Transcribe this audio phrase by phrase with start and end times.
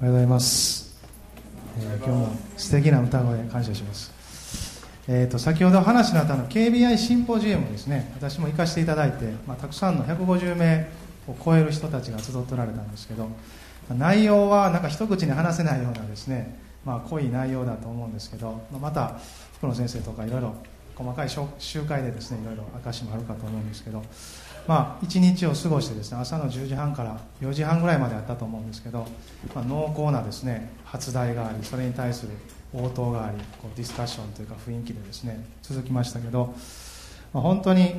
[0.00, 0.96] おはようございます、
[1.76, 4.12] えー、今日も素敵な歌声感謝します、
[5.08, 8.12] えーと、先ほど話のあったの KBI シンポジウムですね。
[8.14, 10.88] 私も行かせていただいて、まあ、たくさんの150名
[11.26, 13.28] を超える人たちが集っておられたんですけど
[13.92, 19.18] 内容はなんか一口に話せないようなですね、まあ、濃い内容だと思うんですけどまた
[19.56, 20.54] 福野先生とかいろいろ
[20.94, 21.28] 細かい
[21.58, 24.04] 集会でですねいろいろ証もあるかと思うんですけど
[24.68, 29.06] まあ、1日を過ごしてですね朝の10時半から4時半ぐらいまであったと思うんですけど、
[29.54, 32.32] まあ、濃厚なですね発題がありそれに対する
[32.74, 36.54] 応答がありこうディスカッションというか雰囲気でですね続きましたけど、
[37.32, 37.94] まあ、本当に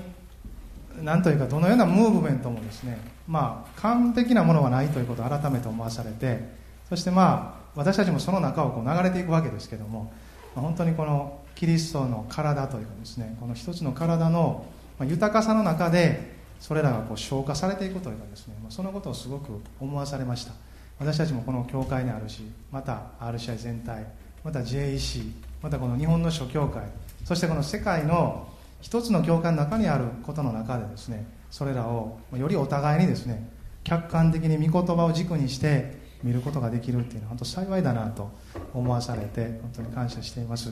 [1.02, 6.54] 何というかどのようなムーブメントもですね、まあ、完璧なものはないということを改めて思わされて
[6.88, 10.14] そしてまあ私たちもその中をこう流れていくわけですけども、
[10.56, 14.68] まあ、本当にこのキリストの体というかですねこの一つの体の
[15.02, 20.54] 豊かさの中でそれらがこう消化されていくというかですねそのことをすごく思わされました。
[21.00, 22.42] 私たちもこの教会にあるし
[22.72, 24.06] また RCI 全体
[24.44, 25.32] また JEC
[25.62, 26.84] またこの日本の諸教会
[27.26, 28.48] そしてこの世界の
[28.82, 33.50] 一つの教会の中にあることの中でですねそれらをよりお互いにですね
[33.84, 38.30] 客観的に御言葉を軸にして見ることができるっていうのは本当幸いだなと
[38.74, 40.72] 思わされて本当に感謝しています、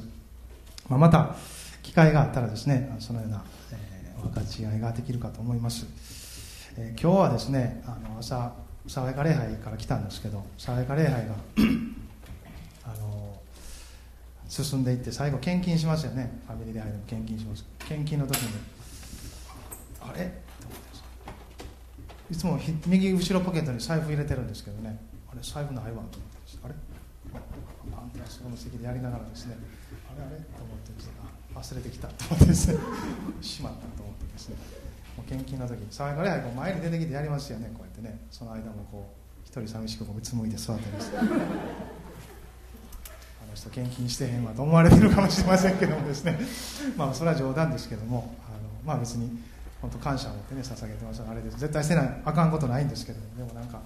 [0.90, 1.36] まあ、また
[1.84, 3.44] 機会があったらですねそのような、
[4.22, 5.86] 分かち合いができるかと思います、
[6.78, 8.54] えー、今日はですねあの朝
[8.88, 11.36] 爽やか礼拝から来たんですけど爽やか礼拝が
[12.86, 13.34] あの
[14.48, 16.40] 進んでいって最後献金しますよね。
[16.48, 17.66] ファミリー礼拝でも献金します。
[17.80, 18.50] 献金の時に
[20.00, 20.32] あれ？
[22.32, 24.98] いつも右後ろポケットに財布入れてるんですけどね。
[25.30, 26.18] あれ財布ないわと思って
[26.64, 26.74] あれ？
[27.92, 29.58] パンってそこの席でやりながらですね
[30.22, 31.14] あれと思ってですね
[31.54, 32.08] 忘れてきた。
[32.08, 32.80] と思ってですね
[33.42, 33.80] しまった。
[33.98, 34.56] と思ってですね
[35.18, 41.30] もう献金の時騒がれはこう前に出てきてやりますよねこうやってねその間もこう一人寂しくこうつむいて座ってですねあの
[43.56, 46.40] 人献金してへんわと思われてるかもしれませんけどもですね
[46.96, 49.40] まあそれは冗談ですけどもあのまあ別に
[49.82, 53.78] 本当感謝を持ってね捧げてますあれです絶対してないあかんことないんですけどでもなんか、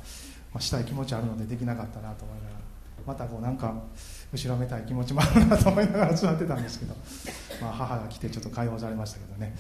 [0.54, 2.00] まあ、したい気持ちあるのでできなかった。
[2.02, 2.60] なと思いながら
[3.06, 3.26] また。
[3.26, 3.74] こうなんか
[4.34, 6.96] 後ろめたい気持ちもあるなと思いながら座ってたんですけど、
[7.62, 9.54] まあ、母が来てちょっと解放されましたけどね。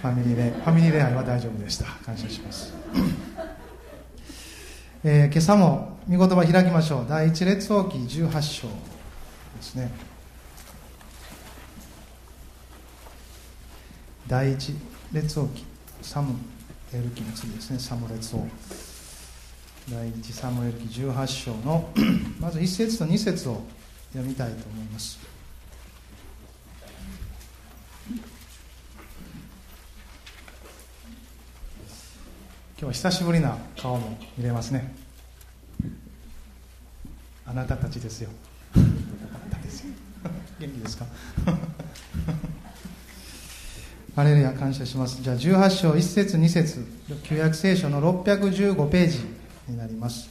[0.00, 1.84] ファミリーでファミリー恋愛は大丈夫でした。
[2.04, 2.72] 感謝します、
[5.04, 7.06] えー、今朝も御言葉開きましょう。
[7.06, 8.72] 第一列王記18章で
[9.60, 9.90] すね。
[14.26, 14.74] 第一
[15.12, 15.64] 列王記。
[16.00, 16.34] サム
[16.94, 17.78] エル記の次ですね。
[17.78, 18.46] サム列王。
[19.90, 21.90] 第一サムエル記18章の
[22.40, 23.60] まず1節と2節を
[24.12, 25.18] 読みたいと思います。
[32.80, 34.94] 今日は久しぶりな顔も見れますね。
[37.46, 38.30] あなたたちですよ。
[38.76, 38.84] あな
[39.56, 39.92] たですよ
[40.60, 41.06] 元気ですか？
[44.14, 45.20] ハレルヤ感謝します。
[45.22, 46.84] じゃあ18章1節2節。
[47.24, 49.20] 旧約聖書の615ページ
[49.68, 50.28] になります。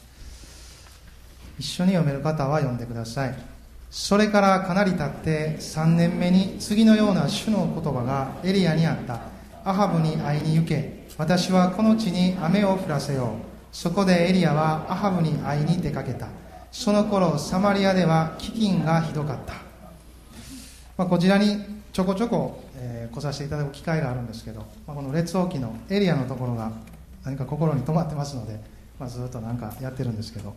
[1.60, 3.57] 一緒に読める方は読んでください。
[3.90, 9.22] それからかなり経って3年目に次のような主の言葉がエリアにあった。
[9.64, 11.06] アハブに会いに行け。
[11.18, 13.30] 私はこの地に雨を降らせよう。
[13.72, 16.28] そこでエリアはアハブに会いに出かけた。
[16.72, 19.54] その頃サマリアでは飢饉がひどかった、
[20.98, 21.58] まあ、こちらに
[21.92, 26.72] ちょこちょこ、えー、来させていただく機会があるんですけど、まあ、この列王記のエリアのところが
[27.24, 28.60] 何か心に留まってますので、
[29.00, 30.56] まあ、ずっとなんかやってるんですけど。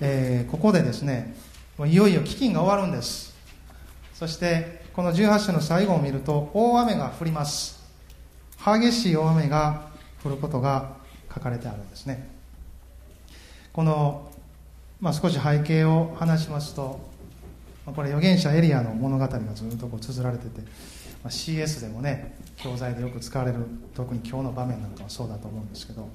[0.00, 1.34] えー、ここでですね
[1.86, 3.34] いよいよ飢饉が終わるんです。
[4.14, 7.84] そしてこの18章の最後を見ると大雨が降ります。
[8.64, 9.88] 激しい大雨が
[10.24, 10.96] 降ることが
[11.32, 12.28] 書かれてあるんですね。
[13.76, 14.30] この、
[15.02, 16.98] まあ、少し背景を話しますと
[17.84, 20.66] これ預言者エリアの物語がずっとこう綴られてて、ま
[21.24, 23.58] あ、CS でもね教材でよく使われる
[23.94, 26.08] 特に今日の場面なんかはそうだと思うんですけど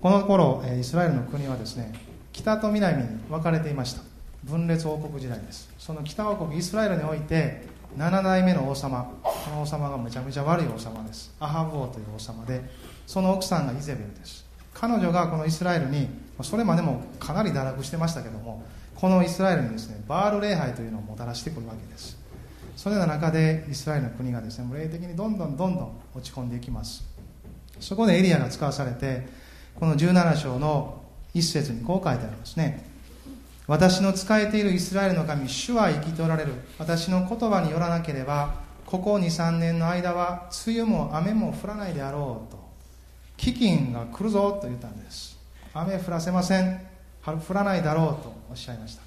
[0.00, 1.92] この頃イスラエルの国はですね
[2.32, 4.02] 北と南に分かれていました。
[4.44, 5.70] 分裂王国時代です。
[5.78, 7.62] その北王国イスラエルにおいて
[7.96, 11.32] 7代目の王様この王様がめちゃめちゃ悪い王様です。
[11.38, 12.62] アハブ王という王様で
[13.06, 14.44] その奥さんがイゼベルです。
[14.74, 16.08] 彼女がこのイスラエルに
[16.42, 18.64] それまでもかなり堕落してましたけども
[18.96, 22.18] このイスラエルにですねバール礼拝というのをもたらしてくるわけです。
[22.74, 27.04] そのような中でイスラエルの国がですね霊的にどんどんどんどん落ち込んでいきます。
[27.78, 29.26] そこでエリアが使わされて
[29.78, 31.01] この17章の
[31.34, 32.90] 一節にこう書いてありますね。
[33.66, 36.52] 私の仕えているイスラエルの神主は生きておられる。
[36.78, 38.54] 私の言葉によらなければ
[38.86, 42.62] ここ23年の間は梅雨も雨も降らないであろうと。
[43.38, 45.38] 飢饉が来るぞと言ったんです。
[45.74, 46.92] 雨降らせません。
[47.24, 49.02] 降らないだろうとおっしゃいました、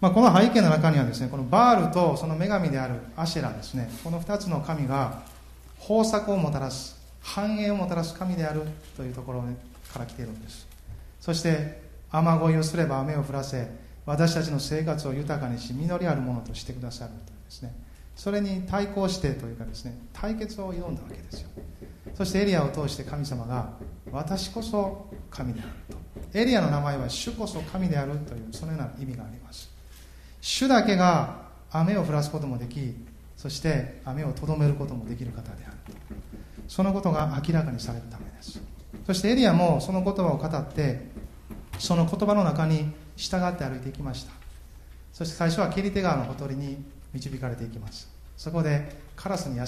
[0.00, 5.22] まあ、この背景の中にはですねこのバールとその女神であるアシェラですねこの2つの神が
[5.80, 8.62] 豊作をもたらす繁栄をもたらす神である
[8.96, 9.42] というところ
[9.92, 10.75] から来ているんです。
[11.26, 11.82] そして
[12.12, 13.68] 雨乞いをすれば雨を降らせ
[14.04, 17.74] 私たちの生活を豊かにし実りあるものとしてくださるというですね。
[18.14, 21.48] それに対抗してというかですね対決を挑んだわけですよ。
[22.14, 23.72] そしてエリアを通して神様が
[24.12, 26.38] 私こそ神であると。
[26.38, 29.68] エリアの名前は主こそ神であるというそのような意味があります。
[30.40, 31.40] 主だけが
[31.72, 32.94] 雨を降らすこともでき
[33.36, 35.92] そして雨をとどめることもできる方であると。
[36.68, 38.75] そのことが明らかにされるためです。
[39.06, 41.06] そしてエリアもその言葉を語って
[41.78, 44.32] その言葉の中に従って歩いていきました。
[45.12, 48.10] そして最初はケリテ川のほとりに導かれていきます。
[48.36, 49.62] そこでカラスに養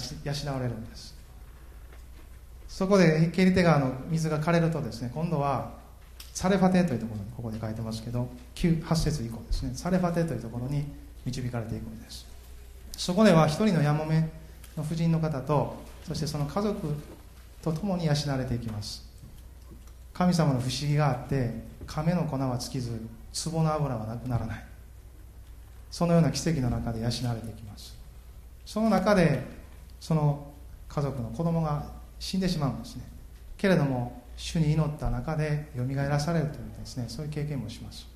[0.53, 1.17] われるんです。
[2.67, 5.73] そこでケリテ川の水が枯れるとですね今度は
[6.35, 9.71] サレファテというところにここで書いてますけど8節以降ですね。
[9.75, 10.85] サレファテというところに
[11.25, 12.27] 導かれていくんです。
[12.97, 14.29] そこでは一人のやもめ
[14.77, 16.93] の婦人の方とそしてその家族
[17.63, 19.08] と共に養われていきます。
[20.19, 21.49] 神様の不思議があって
[21.87, 23.01] 亀の粉は尽きず
[23.45, 24.65] 壺の油はなくならない。
[25.93, 27.97] そのような奇跡の中で養われていきます。
[28.67, 29.45] その中で
[30.01, 30.53] その
[30.89, 31.87] 家族の子供が
[32.19, 33.05] 死んでしまうんですね。
[33.57, 38.09] けれども主に祈った中でよみがえらされるというですねそういう経験もします。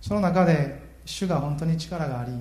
[0.00, 2.32] その中で主が本当に力があり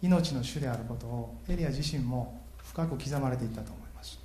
[0.00, 4.20] 命の主であることをエリア自身も深く刻まれていったと思います。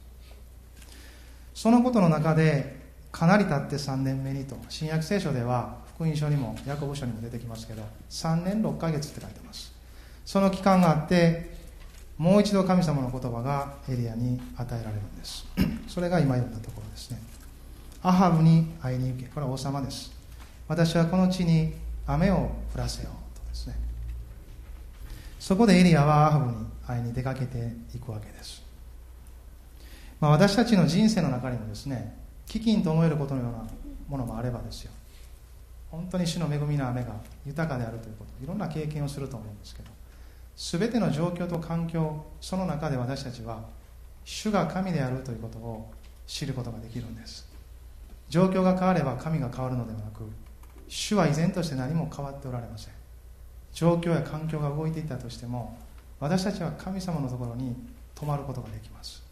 [1.55, 4.57] そのことの中でかなり経って3年目にと。
[4.69, 9.73] 新約聖書では福音書にもヤコブ書にも出てきますけど3年6ヶ月って書いてます。
[10.25, 11.55] その期間があって
[12.17, 15.45] もう一度神様の言葉がエリアに与えられるんです。
[15.87, 17.19] それが今読んだところですね。
[18.03, 19.27] アハブに会いに行け。
[19.27, 20.11] これは王様です。
[20.67, 21.73] 私はこの地に
[22.05, 23.87] 雨を降らせようとですね。
[25.39, 28.63] そこでエリアはアハブに会いに出かけていくわけです、
[30.19, 33.65] まあ、私たちの人生の中にもですね飢饉と思えることのような
[34.07, 34.91] ものもあればですよ。
[35.91, 37.13] 本当に主の恵みの雨が
[37.45, 38.43] 豊かであるということ。
[38.43, 39.89] いろんな経験をすると思うんですけど。
[40.57, 43.61] 全ての状況と環境その中で私たちは
[44.25, 45.91] 主が神であるということを
[46.25, 47.47] 知ることができるんです。
[48.27, 50.23] 状況が変われば神が変わるのではなく
[50.87, 52.93] 主は依然として何も変わっておられません。
[53.71, 55.77] 状況や環境が動いていたとしても
[56.19, 57.75] 私たちは神様のところに
[58.15, 59.23] 泊まることができます。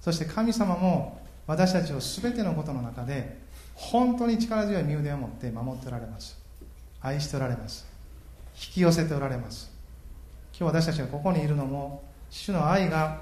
[0.00, 3.38] そして神様も私たちを全てのことの中で
[3.74, 6.38] 本当に力強い身腕を持って守っておられます。
[7.00, 7.86] 愛しておられます。
[8.54, 9.70] 引き寄せておられます。
[10.58, 13.20] 今日私たちがここにいるのも主の愛が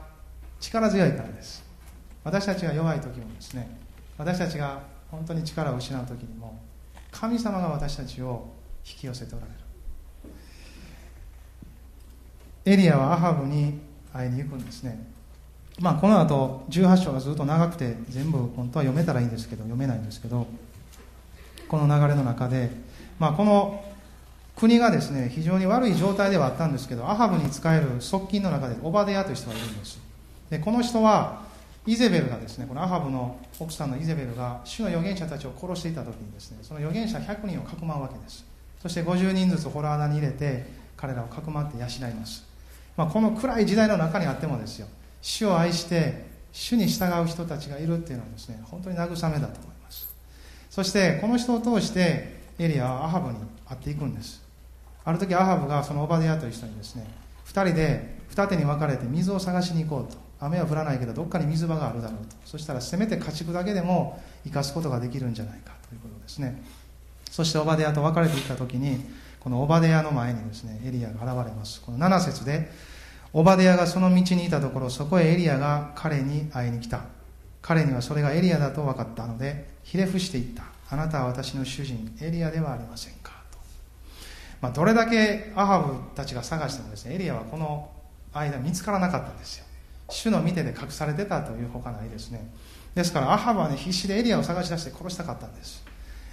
[0.61, 1.63] 力強いからです。
[2.23, 3.79] 私たちが弱い時もですね
[4.19, 6.61] 私たちが本当に力を失う時にも
[7.11, 8.53] 神様が私たちを
[8.87, 9.59] 引き寄せておられる。
[12.67, 13.81] エリアはアハブに
[14.13, 15.03] 会いに行くんですね。
[15.81, 20.47] まあ、この後18章がずっと長くて全部本当は読めたらいいんですけど読めないんですけど
[21.69, 22.71] この流れの中で、
[23.19, 23.83] まあ、この
[24.57, 29.99] 国がですね非常に悪い状態ではあったんですけどアハブに仕える側近の中でオバデヤという人がいるんです。
[30.51, 31.49] でこの人は
[31.87, 38.45] イゼベルがですねこのアハブの奥さんのイゼベルが主の預言者たちを殺していた時にですねその預言者100人をかくまうわけです。
[38.83, 40.67] そして50人ずつ洞穴に入れて
[40.97, 42.45] 彼らをかくまって養います、
[42.97, 44.89] まあ、この暗い時代の中にあってもですよ。
[45.23, 49.17] 主を愛して主に従う人たちがいるっていうのはですね本当に慰めだ
[49.49, 50.13] と思います。
[50.69, 54.43] そしてこの人を通してエリアはアハブに会っていくんです。
[55.05, 57.07] ある時アハブがそのオバディアという人にですね
[57.47, 60.19] 2人で二手に分かれて水を探しに行こうと。
[60.43, 62.35] 雨は降らないけどどっかに水場があるだろうと。
[62.47, 65.73] そしたらせめて家畜だけでも生かすことができるんじゃないか。
[65.89, 66.63] ということですね。
[67.31, 69.05] そしてオバデアと別れていった時に
[69.39, 71.83] このオバデアの前にですねエリアが現れます。
[71.83, 72.71] この7節で
[73.33, 77.03] オバデヤがその道にいたところそこへエリアが彼に会いに来た。
[77.63, 80.65] 彼にはそれがエリアだと分かったのでひれ伏していった。
[80.91, 83.33] あなたは私の主人エリアではありませんか？
[83.53, 83.59] と、
[84.61, 87.91] まあ、どれだけアハブたちが探してもですねエリアはこの
[88.33, 89.65] 間見つからなかったんですよ。
[90.09, 92.51] 主の見てで隠されてたというほかないですね。
[92.95, 95.85] ですからアハブはね必死でエリアを探し出して殺したかったんです。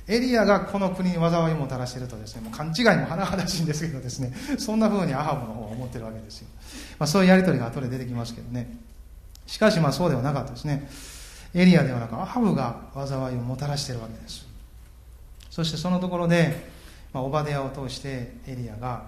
[0.08, 6.48] エリアがこの国に災いをもたらしているとですねもう勘違いも甚だしいんですけどですねそんな風にアハブの方は思ってるわけですよ、
[6.98, 8.78] まあ、そういうやり取りが後で出てきますけどね。
[9.48, 10.90] しかしまあそうではなかったですね。
[11.54, 14.46] エリアではなくアハブが災いをもたらしているわけです。
[15.50, 16.70] そしてそのところで、
[17.14, 19.06] まあ、オバデヤを通してエリアが、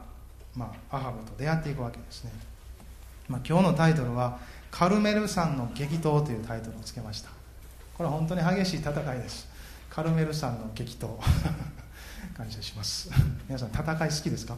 [0.56, 2.32] まあ、アハブと出会っていくわけですね、
[3.28, 4.40] まあ、今日のタイトルは
[4.72, 7.30] 「カルメル山の激闘」というタイトルをつけました。
[7.98, 9.48] これは本当に激しい戦いです。
[9.90, 11.18] カルメル山の激闘。
[12.38, 13.10] 感謝します。
[13.48, 14.56] 皆さん戦い好きですか？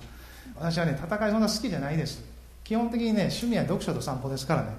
[0.60, 2.22] 私はね戦いそんな好きじゃないです。
[2.64, 4.70] 基本的にね趣味は読書と散歩ですからね。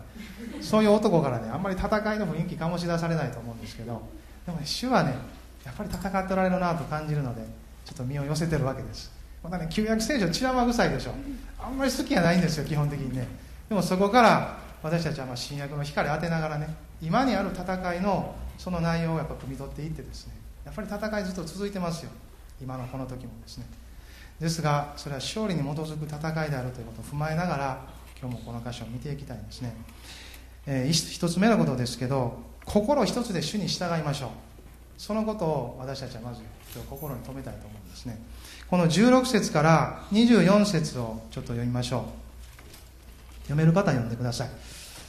[0.60, 4.00] そういう男からねあんまり戦いの雰囲気醸し出されないと思うんですけど。
[4.46, 5.14] でもね主はね
[5.64, 7.42] やっぱり戦っておられるなと感じるので
[7.84, 9.10] ちょっと身を寄せてるわけです。
[9.42, 11.14] またね旧約聖書散らば臭いでしょ。
[11.60, 13.26] あんまり好きじゃないんですよ基本的にね。
[13.68, 22.10] でもそこから私たちはまあ新約の光当てながらね今にある戦いのその内容をやっぱ汲み取っていってですねやっぱり戦いずっと続いてますよ。
[22.60, 23.66] 今のこの時もですね。
[24.40, 27.80] ですがそれは勝利に基づく戦いであるということを踏まえながら
[28.20, 29.74] 今日もこの箇所を見ていきたいんですね、
[30.66, 34.30] えー、一つ目のことですけど心一つで主に従いましょう。
[34.98, 36.40] そのことを私たちはまず
[36.72, 38.18] 今日心に留めたいと思うんですね。
[38.68, 42.02] この16節から24節をちょっと読みましょう。
[43.42, 44.50] 読める方は読んでください。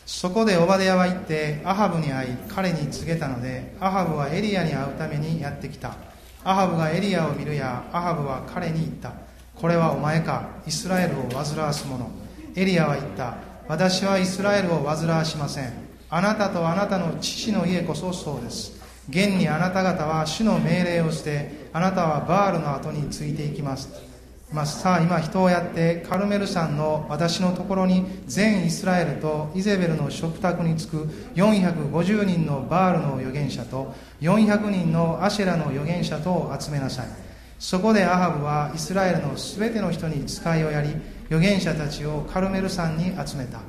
[0.06, 5.96] そこでオバデヤは行ってアハブに会い彼に告げたのでアハブはエリアに会うためにやってきた。
[6.44, 9.14] アハブがエリアを見るやアハブは彼に言った。
[9.56, 12.10] これはお前かイスラエルを煩わす者
[12.56, 13.36] エリアは言った。
[13.68, 15.72] 私はイスラエルを煩わしません。
[16.10, 18.74] あなたとあなたの父の家こそそうです。
[19.10, 24.13] 現にあなた方は主の命令をしてあなたはバールの後についていきます。
[24.54, 37.08] まさあ今人をやってカルメル山の私のところに全イスラエルとイゼベルの食卓に着く450人のバールの預言者と400人のアシェラの預言者とを集めなさい。
[37.58, 40.90] そこでアハブはイスラエルのすべての人に使いをやり
[41.32, 43.60] 預言者たちをカルメル山に集めた。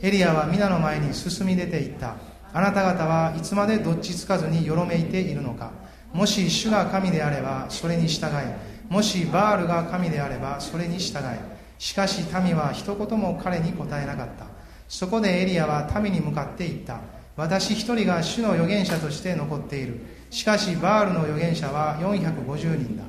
[0.00, 2.16] エリアは皆の前に進み出ていった。
[2.54, 5.70] あなた方はいつまでどっちつかずによろめいているのか。
[6.14, 8.79] もし主が神であればそれに従え。
[8.90, 14.44] もしバールが神であればそれに従えしかし民は一言も彼に答えなかった。
[14.86, 17.00] そこでエリアは民に向かって言った。
[17.36, 19.98] 私一人が主の預言者として残っている。
[20.28, 23.04] しかしバールの預言者は450人だ。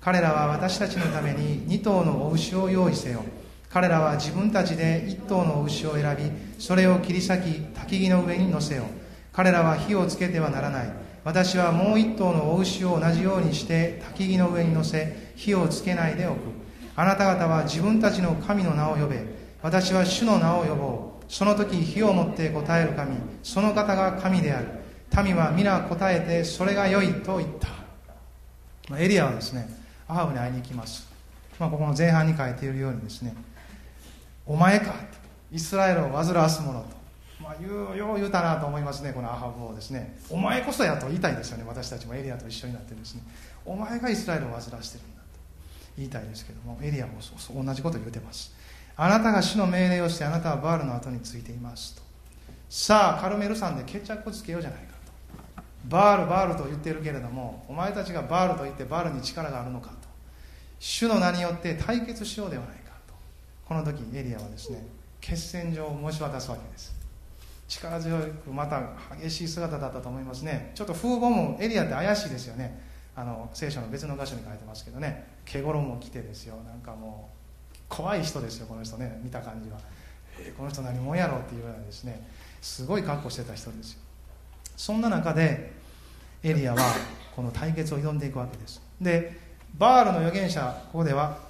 [0.00, 3.22] 彼らは私たちのために2頭のお牛を用意せよ。
[3.70, 6.24] 彼らは自分たちで1頭のお牛を選び
[6.58, 7.32] それを切り裂き
[7.78, 8.86] 焚き木の上に乗せよ。
[9.32, 10.92] 彼らは火をつけてはならない。
[11.22, 16.38] 私はもう1頭のお牛を同じようにして焚き木の上に乗せ火をつけないでおく。
[16.96, 19.22] あなた方は自分たちの神の名を呼べ。
[19.62, 21.24] 私は主の名を呼ぼう。
[21.28, 23.16] その時火を持って答える神。
[23.42, 24.66] その方が神である。
[25.24, 27.86] 民は皆答えてそれが良いと言った。
[28.94, 29.68] エリアはですね
[30.06, 31.08] アハブに会いに行きます、
[31.58, 33.34] まあ、ここの前半に書いているようにですね
[34.46, 34.92] お前かと
[35.50, 36.86] イスラエルを煩わす者と、
[37.42, 40.16] まあ、言うよう言うたなと思いますねこのアハブをですね。
[40.30, 41.64] お前こそやと言いたいですよね。
[41.66, 43.22] 私たちもエリアと一緒になってですね。
[43.64, 45.04] お前がイスラエルを煩わしてる。
[45.04, 45.15] ん
[45.96, 47.14] 言いたいですけどもエリアも
[47.64, 48.54] 同じことを言うてます。
[48.96, 52.02] あなたが主の命令をしてあなたはバールの後についていますと。
[52.68, 55.62] さあカルメル山で決着をつけようじゃないかと。
[55.88, 60.08] バールバールと言っているけれどもお前たちがバールと言ってバールに力があるのかと。
[60.78, 63.14] 主の名によって対決しようではないかと。
[63.66, 64.86] この時エリアはですね
[65.20, 66.94] 決戦場を申し渡すわけです。
[67.68, 68.80] 力強くまた
[69.20, 70.72] 激しい姿だったと思いますね。
[70.74, 72.80] ちょっと風貌もエリアって怪しいですよね。
[73.14, 75.35] あの聖書の別の箇所に書いてますけどね。
[75.46, 76.56] 毛衣も着てですよ。
[76.66, 77.30] なんかも
[77.72, 79.20] う怖い人ですよこの人ね。
[79.22, 79.78] 見た感じは、
[80.38, 82.28] えー、この人何者やろうっていうようなですね。
[82.60, 84.00] すごい格好してた人ですよ。
[84.76, 85.72] そんな中で
[86.42, 86.82] エリアは
[87.34, 88.82] この対決を挑んでいくわけです。
[89.00, 89.38] で
[89.78, 91.46] バールの預言者ここでは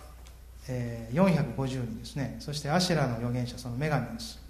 [0.69, 2.37] えー、450人ですね。
[2.41, 4.41] そしてアシェラの預言者その女神です。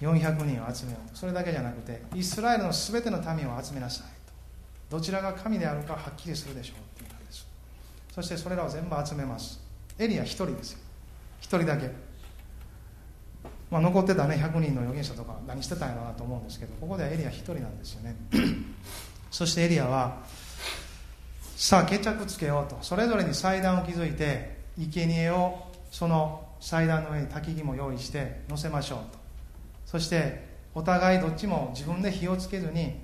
[0.00, 1.16] 400人を集めようと。
[1.16, 4.06] それだけじゃなくてイスラエルの全ての民を集めなさい
[4.88, 4.96] と。
[4.96, 6.76] どちらが神であるかはっきりするでしょう
[8.14, 9.60] そしてそれらを全部集めます。
[9.98, 10.78] エリア1人ですよ。
[11.42, 11.90] 1人だけ、
[13.70, 18.16] まあ、残ってたね100人の預言者とか何してたんやろうなと思うんですけどここではエリア1人なんですよね。
[19.30, 20.18] そしてエリアは
[21.56, 22.78] さあ決着つけようと。
[22.82, 29.18] それぞれに祭壇を築いて生贄をその祭壇の上に焚き木も用意して乗せましょうと。
[29.86, 32.94] そしてお互いどっちも自分で火をつけずに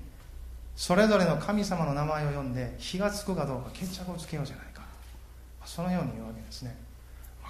[0.76, 4.66] それぞれの神様の名前を呼んで火がつくかどうか決着をつけようじゃない
[5.66, 6.74] そのように言うわけですね。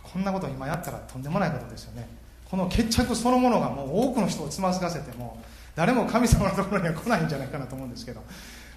[0.03, 2.09] こんなこと今やったらとんでもないことですよね。
[2.51, 5.43] この決着そのものがもう多くの人をつまずかせても
[5.75, 8.23] 誰も神様のところには来ないんじゃないかなと思うんですけど。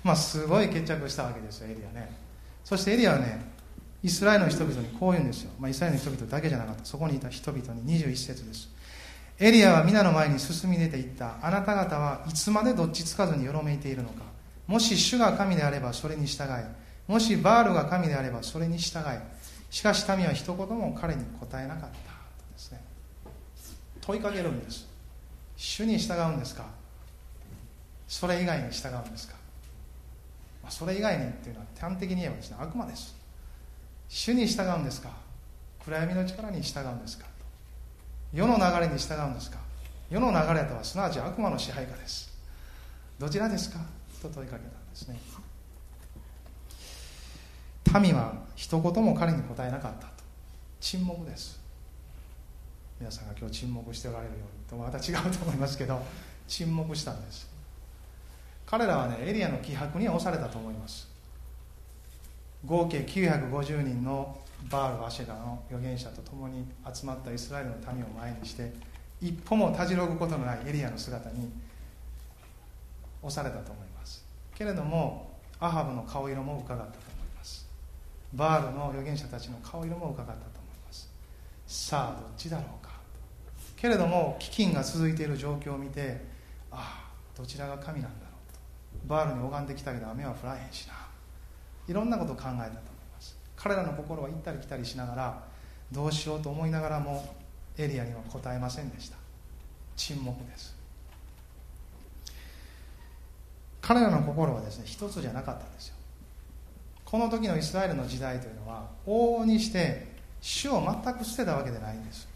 [0.03, 2.09] まあすごい決着したわけですよエリアね。
[2.63, 3.41] そしてエリアはね
[4.01, 6.85] イスラエルの人々にこう言うんですよ、まあ、イスラエルの人々だけじゃなかった。
[6.85, 8.69] そこにいた人々に21節です。
[9.39, 11.35] エリアは皆の前に進み出ていった。
[11.41, 14.23] あなた方はいつまでどっちつかずによろめいているのか。
[14.67, 16.47] もし主が神であればそれに従い
[17.09, 19.01] もしバールが神であればそれに従い
[19.71, 21.87] しかし民は一言も彼に答えなかった。
[21.87, 21.91] と
[22.53, 22.79] ですね。
[23.99, 24.87] 問いかけるんです。
[25.57, 26.65] 主に従うんですか？
[28.07, 29.33] それ以外に従うんですか？
[30.61, 33.15] まあ、それ以外にっていうのは端的に言えばですね悪魔です。
[34.07, 35.09] 主に従うんですか？
[35.83, 37.25] 暗闇の力に従うんですか？
[38.31, 39.57] 世の流れに従うんですか？
[40.11, 42.31] 世の流れとはすなわち悪魔の支配下です。
[43.17, 43.79] どちらですか？
[44.21, 45.19] と問いかけたんですね。
[47.97, 50.23] 民は一言も彼に答えなかったと。
[50.79, 51.59] 沈黙です。
[52.99, 56.01] 皆さんが今日沈黙しておられるようにとまた違うと思いますけど
[56.47, 57.49] 沈黙したんです。
[58.65, 61.07] 彼らはねエリアの気迫に押されたと思います。
[62.65, 64.37] 合計950人の
[64.69, 68.71] バール・アシェラの預言者と共に集まったイスラエルの民を前にして
[69.21, 71.49] 一歩もたじろぐことのないエリアの姿に
[73.23, 74.25] 押されたと思います。
[74.53, 77.08] けれどもアハブの顔色も伺ったと。
[78.33, 81.09] バールの預言者たちの顔色も伺ったと思います。
[81.65, 82.91] さあどっちだろうか。
[83.75, 86.25] けれども飢饉が続いている状況を見て
[86.71, 88.53] ああどちらが神なんだろう。
[88.53, 90.93] とバールに拝んできたけど雨は降らへんしな。
[91.87, 92.69] いろんなことを考えたと思い
[93.13, 93.37] ます。
[93.55, 95.43] 彼らの心は行ったり来たりしながら
[95.91, 97.35] どうしようと思いながらも
[97.77, 99.17] エリアには答えませんでした。
[99.95, 100.77] 沈黙です。
[103.81, 105.95] 彼らの心はですね一つじゃなかったんですよ。
[107.09, 110.07] この時のイスラエルの時代というのは往々にして
[110.41, 112.27] 主を全く捨てたわけでないんです。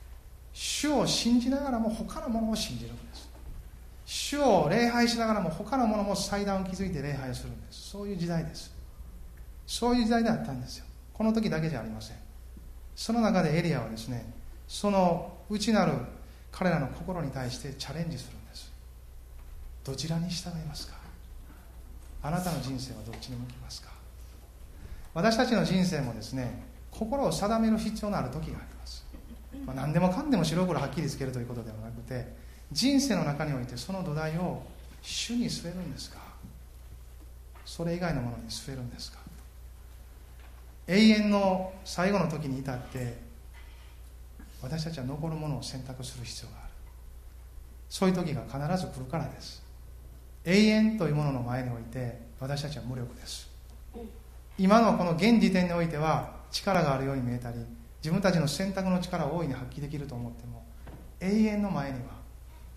[0.52, 3.30] 主を信じながらも他のものを信じるんです。
[4.06, 7.90] 主を礼拝しながらも他のものも祭壇を築いて礼拝するんです。
[7.92, 8.74] そういう時代です。
[9.68, 10.86] そういう時代であったんですよ。
[11.14, 12.18] この時だけじゃありません。
[12.96, 14.26] その中でエリアはですね
[14.68, 15.94] その内なる
[16.52, 18.72] 彼らの心に対してチャレンジするんです。
[19.84, 20.96] どちらに従いますか？
[22.24, 23.93] あなたの人生はどっちに向きますか？
[25.14, 29.06] 私たちの人生もですね心を定める必要のある時があります、
[29.66, 32.34] まあ、何でもかんでも白黒はっきりつけるということではなくて
[32.72, 34.64] 人生の中においてその土台を
[35.02, 36.18] 主に据えるんですか？
[37.66, 39.20] それ以外のものに据えるんですか？
[40.88, 43.18] 永遠の最後の時に至って
[44.62, 46.74] 私たちは残るものを選択する必要がある。
[47.90, 49.62] そういう時が必ず来るからです。
[50.46, 53.53] 永遠というものの前において私たちは無力です。
[54.58, 57.58] 今のこの現時点においては力があるように見えたり
[58.04, 60.64] 自分たちの選択の力を大いに発揮できると思っても
[61.20, 62.24] 永遠の前には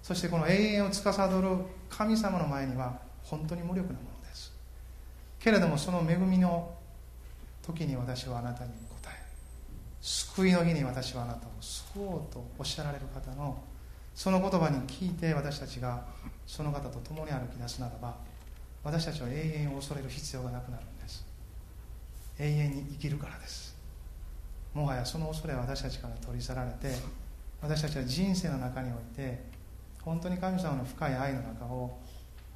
[0.02, 1.48] そしてこの永遠を司る
[1.90, 4.52] 神様の前には本当に無力なものです。
[5.40, 6.72] けれどもその恵みの
[7.60, 8.70] 時に私はあなたに
[9.02, 9.20] 答え
[10.00, 13.60] 救いの日に私はあなたを救おうとおっしゃられる方の
[14.14, 16.04] その言葉に聞いて私たちが
[16.46, 18.14] その方と共に歩き出すならば
[18.84, 20.84] 私たちは永遠を恐れる必要がなくなる。
[22.38, 23.76] 永遠に生きるからです。
[24.74, 26.94] もはやその恐れは私たちから取り去られて
[27.62, 29.42] 私たちは人生の中において
[30.02, 31.98] 本当に神様の深い愛の中を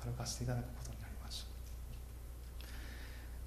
[0.04, 1.46] 歩かせていただくことになります。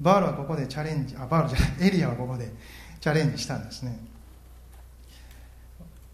[0.02, 2.52] バールはここでチャレンジあバールじゃないエリアはここで
[3.00, 4.00] チャレンジしたんですね、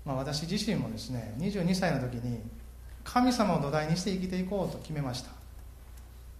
[0.05, 2.41] まあ、私自身もですね22歳の時に
[3.03, 5.29] 神様を土台にして生きていこうと決めました、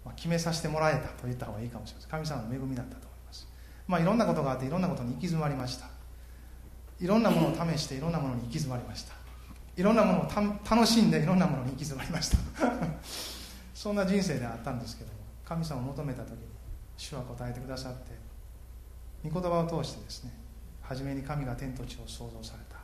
[0.05, 2.09] まあ、決めさせてもらえたと言った方がいいかもしれません。
[2.11, 3.08] 神様の恵みだったと。
[3.89, 5.87] まあいろんなことがあっていろんなことに行き詰まりました。
[7.01, 9.13] いろんなものを試していろんなものに行き詰まりました。
[9.75, 10.23] いろんなものを
[10.69, 12.37] 楽しんでいろんなものに行き詰まりました。
[13.73, 16.37] そんな人生であったんですけども神様を求めた時に
[16.97, 18.11] 主は答えてくださって
[19.27, 20.33] 御言葉を通してですね
[20.83, 22.77] 初めに神が天と地を創造された。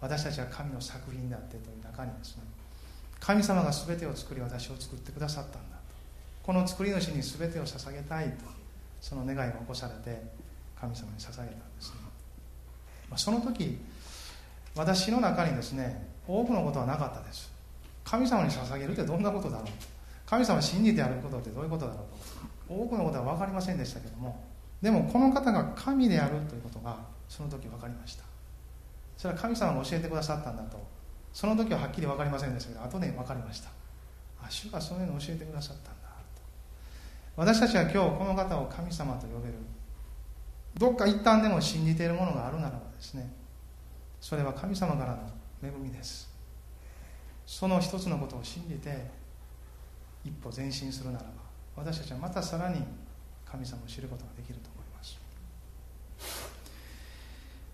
[0.00, 2.44] 私たちは神の作品であってという中にですね
[3.20, 5.82] 神様が全てを作り私を作ってくださったんだと。
[6.44, 8.57] この作り主に全てを捧げたいと。
[9.00, 10.22] その願いが起こされて
[10.78, 11.96] 神様に捧げたんですね、
[13.08, 13.78] まあ、その時
[14.74, 17.50] 私の中にですね多くのことはなかったです。
[18.04, 19.66] 神様に捧げるってどんなことだろう
[20.24, 22.04] 神様を信じてやることってどういうことだろ
[22.68, 22.74] うと。
[22.74, 24.44] 多くのことは分かりませんでしたけども
[24.82, 28.24] でもこの方が神であるということがその時分かりました。
[29.16, 30.78] それは神様が教えてくださったんだと。
[31.32, 33.70] その時ははっきり分かりませんでしたけど後で分かりました。
[34.40, 35.90] あ主がそういうのを教えてくださった
[37.38, 39.54] 私たちは今日この方を神様と呼べる。
[40.76, 43.32] どっか一旦でも信じているものがあるならばですね
[44.20, 45.18] それは神様からの
[45.62, 46.28] 恵みです。
[47.46, 49.06] その一つのことを信じて
[50.24, 51.30] 一歩前進するならば
[51.76, 52.82] 私たちはまたさらに
[53.46, 55.18] 神様を知ることができると思います、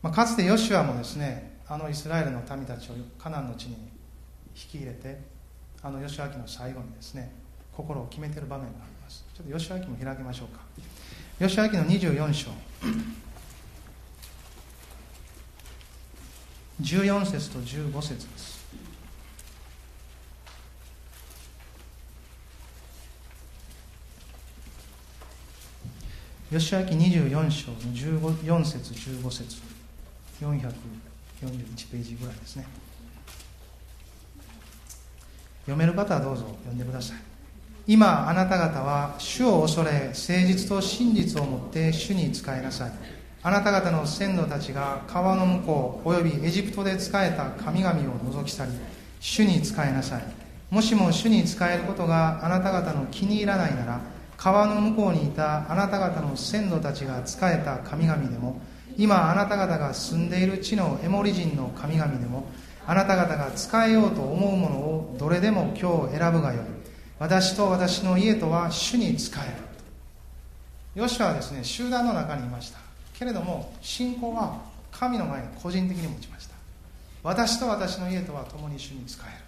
[0.03, 3.75] まあ、かつてヨシュアもですねあのイスラエルの民たちをカナンの地に
[4.55, 5.21] 引き入れて
[5.83, 7.33] あの吉明の最後にですね
[7.73, 10.61] 心を決めてる場面がありますちょっと吉明も開きましょうか。
[11.39, 12.51] 吉明の24章。
[16.81, 18.65] 14節と15節です。
[26.51, 29.63] 吉明24章の4節15節。
[30.41, 32.67] 441ページぐらいですね。
[35.61, 37.34] 読める方はどうぞ読んでください。
[37.87, 42.93] 今あなた方は主を恐れ誠実と真実をもって主に仕えなさい。
[43.43, 48.71] あなた方の先祖たちが川の向こうおよびエジプトで仕えた神々を除き去り
[49.21, 50.23] 主に仕えなさい。
[50.71, 54.01] もしも主に仕えることがあなた方の気に入らないなら
[54.39, 58.61] 川の向こうにいたあなた方の先祖たちが仕えた神々でも
[58.97, 62.47] 今あなた方が住んでいる地のエモリ人の神々でも
[62.87, 66.74] あなた方が使えようと思うものをどれでも今日選ぶがよい。
[67.19, 69.65] 私と私の家とは主に仕える。
[70.95, 72.79] ヨシュアはですね集団の中にいました。
[73.13, 76.55] けれども信仰は神の前に個人的に持ちました。
[77.23, 79.45] 私と私の家とは共に主に仕える。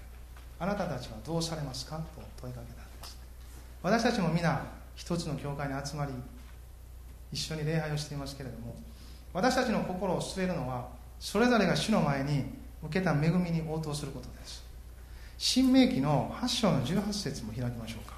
[0.59, 2.03] あなたたちはどうされますかと
[2.41, 3.19] 問いかけたんです。
[3.83, 6.13] 私たちも皆一つの教会に集まり
[7.33, 8.75] 一緒に礼拝をしていますけれども
[9.33, 10.89] 私たちの心を据えるのは
[11.21, 12.45] それぞれが主の前に
[12.83, 14.66] 受けた恵みに応答することです。
[15.39, 18.17] 新明記の8章の18節も開きましょうか。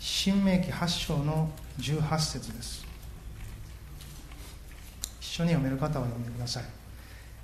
[0.00, 2.84] 新明記8章の18節です。
[5.20, 6.64] 一緒に読める方は読んでください。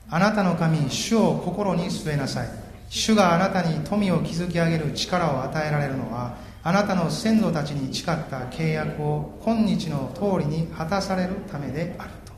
[0.09, 2.70] あなたの神主を心に据えなさい。
[2.91, 12.33] 主があなたに富を築き上げる力を与えられるのはあなたの先祖たちに誓った契約を今日の通りに果たされるためであると。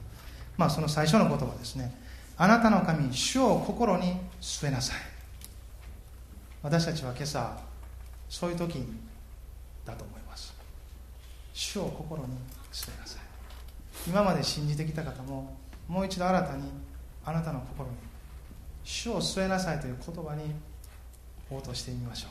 [0.58, 1.92] まあその最初の言葉ですね。
[2.36, 4.96] あなたの神主を心に据えなさい。
[6.62, 7.58] 私たちは今朝
[8.28, 8.86] そういう時
[9.86, 10.54] だと思います。
[11.54, 12.28] 主を心に
[12.70, 13.22] 据えなさい。
[14.06, 15.56] 今まで信じてきた方も
[15.88, 16.64] もう一度新たに
[17.24, 17.96] あなたの心に
[18.84, 20.54] 主を据えなさいという言葉に
[21.50, 22.30] 応答してみましょう。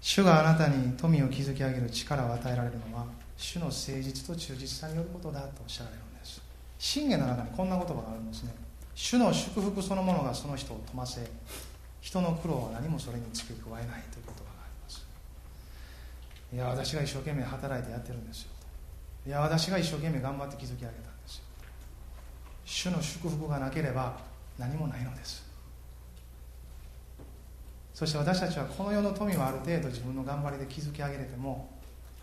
[0.00, 3.06] 主があなたに富を築き上げる力を与えられるのは
[3.36, 6.40] 主の誠実と忠実さによることだとおっしゃられるんです。
[6.78, 8.54] 信玄の中にこんな言葉があるんですね。
[8.94, 11.20] 主の祝福そのものがその人を富ませ
[12.00, 15.06] 人の苦労は何もそれに付け加えないという言葉があります。
[16.52, 18.50] いや私が一生懸命働いてやってるんですよ。
[19.26, 21.09] いや私が一生懸命頑張って築き上げた。
[22.70, 24.16] 主の祝福がなければ
[24.56, 25.44] 何もないのです。
[27.92, 31.68] そして私たちはこの世の富はある程度自分の頑張りで築き上げれても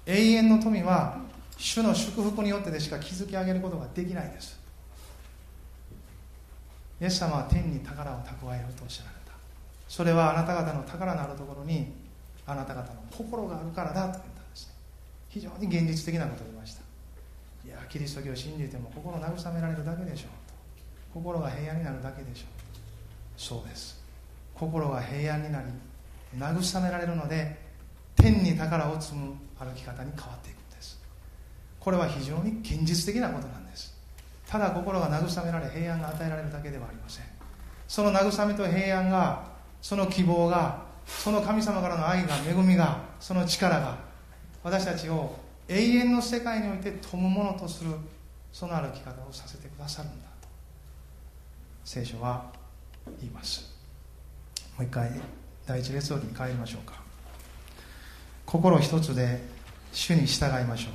[0.05, 1.19] 永遠の富は
[1.57, 4.57] 主の祝福によってでしか築き上げることができないです。
[7.01, 9.33] イエス様は天に宝を蓄えようとおっしゃられた。
[9.89, 11.91] それはあなた方の宝のあるところに
[12.47, 14.73] あなた方の心があるからだと言ったんですね。
[15.27, 16.86] 非常に現実的なことを言いました。
[17.67, 20.29] いやキリスト教を信じても心慰められるだけでしょう。
[21.13, 22.47] 心が平安になるだけでしょう。
[23.35, 24.01] そうです。
[24.55, 25.67] 心が平安になり
[26.37, 27.59] 慰められるので
[28.15, 30.97] 天に宝を積む歩き方に変わっていくんです。
[31.81, 33.93] これは非常に現実的なことなんです。
[34.47, 37.25] ただ心が慰められ平安が与えられるだけではありません。
[37.85, 39.43] その慰めと平安が
[39.81, 43.97] その希望がその神様からの愛が恵みがその力が
[44.63, 45.35] 私たちを
[45.69, 47.91] 永遠の世界において富むものとする
[48.53, 50.47] その歩き方をさせてくださるんだと
[51.83, 52.45] 聖書は
[53.19, 53.75] 言います。
[54.77, 55.11] もう一回
[55.65, 57.01] 第一列王に帰りましょうか。
[58.45, 59.41] 心一つで
[59.91, 60.93] 主に従いましょう。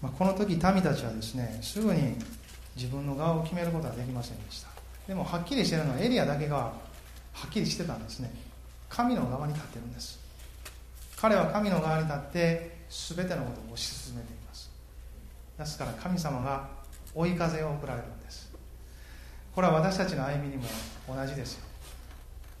[0.00, 2.16] まあ、この時民たちはですねすぐに
[2.76, 4.68] 自分の側を決めることはできませんでした。
[5.06, 6.72] でもはっきりしてるのはエリアだけがは
[7.46, 8.32] っきりしてたんですね。
[8.88, 10.18] 神の側に立ってるんです。
[11.16, 12.76] 彼は神の側に立って
[13.16, 14.70] 全てのことを推し進めています。
[15.58, 16.68] ですから神様が
[17.14, 18.52] 追い風を送られるんです。
[19.54, 20.64] これは私たちの歩みにも
[21.08, 21.64] 同じですよ。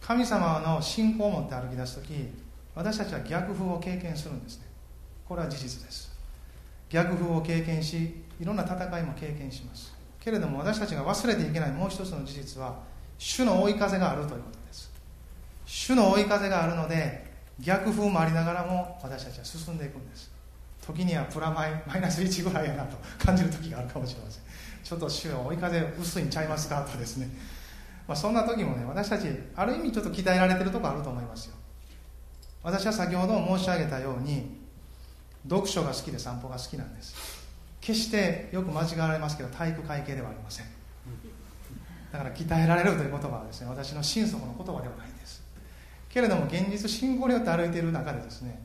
[0.00, 2.28] 神様の信仰を持って歩き出す時
[2.74, 4.66] 私たちは逆風を経験するんですね。
[5.26, 6.12] これは事実です。
[6.90, 9.93] 逆風を経験しいろんな戦いも経験します。
[10.24, 12.78] けれども私たちが忘れていけないもう一つの事実は
[13.18, 14.90] 主の追い風があるということです。
[15.66, 20.32] 主の追い風があるので逆風もありながらも私たちは進んでいくんです。
[20.84, 24.42] 時にはプラマイマイナス1ぐらいやなと感じる時があるかもしれません。
[24.82, 27.28] ちょっと主の追い風薄いんちゃいますかとですね、
[28.08, 31.54] まあ、そんな時もね私たちある意味ちょっと鍛えられてるとこあると思いますよ。
[32.62, 34.58] 私は先ほど申し上げたように
[35.48, 37.43] 読書が好きで散歩が好きなんです。
[37.84, 40.66] 決してよく間違われますけど体育会系ではありません。
[42.10, 45.44] だから鍛えられるという言葉はですね私の心底の言葉ではないんです。
[46.08, 48.58] けれども現実信仰によって歩いている中でですね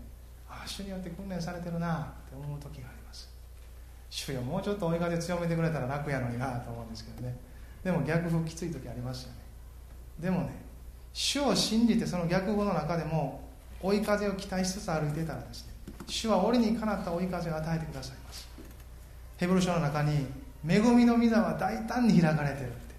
[0.47, 3.29] ああ主によって訓練されてるなって思う時があります。
[4.09, 7.35] 主よもうちょっと追い風強めてくれたら楽やのになと思うんですけどね。
[7.83, 9.39] でも逆風きつい時ありますよね。
[10.17, 10.51] でもね
[11.11, 13.41] 主を信じてその逆風の中でも
[13.81, 15.73] 追い風を期待しつつ歩いてたらですね
[16.07, 18.48] 主は折にかなった追い風を与えてくださいます。
[19.39, 20.27] ヘブル書の中に
[20.67, 22.95] 恵みの御座は大胆に開かれてるって。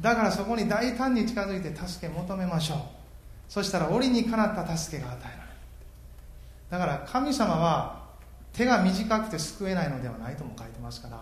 [0.00, 2.78] だからそこに大胆に近づいて助け求めましょう。
[3.50, 5.40] そしたら折にかなった助けが与えられる
[6.70, 8.04] だから神様は
[8.52, 11.20] 手が短くて救えないのではないとも書いてますから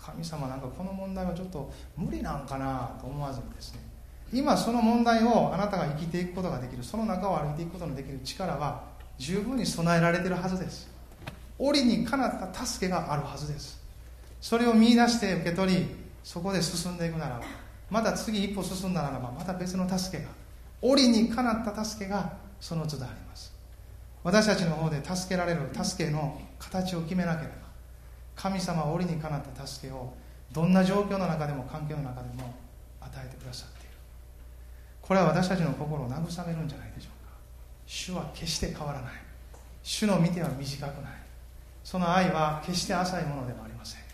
[0.00, 3.80] 神様なんかこの問題はちょっと無理なんかなと思わずにですね。
[4.32, 8.84] 今その問題をあなたが生きていくことができるその中を歩いていくことのできる力は
[9.18, 10.88] 十分に備えられてるはずです。
[11.58, 13.75] 折にかなった助けがあるはずです。
[14.46, 15.86] それを見出して受け取り
[16.22, 17.44] そこで進んでいくならば
[17.90, 20.30] また次一歩進んだならばまた別の助けが
[20.80, 23.52] 折にかなった助けがその都度あります。
[24.22, 27.54] 私たちの方で助けられる助けの形を決めなければ
[28.36, 30.14] 神様は折にかなった助けを
[30.52, 32.54] どんな状況の中でも環境の中でも
[33.00, 33.96] 与えてくださっている。
[35.02, 37.32] これは私たちの心を慰めるんじゃないでしょうか。
[37.84, 39.12] 主は決して変わらない。
[39.82, 41.12] 主の見ては短くない。
[41.82, 44.05] その愛は決して浅いものではありません。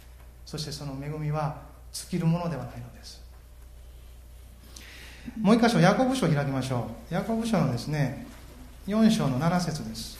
[0.52, 1.62] そしてその恵みは
[1.94, 3.22] 尽きるものではないのです。
[5.40, 7.14] もう一箇所ヤコブ書を開きましょう。
[7.14, 8.26] ヤコブ書のですね
[8.86, 10.18] 4章の7節です。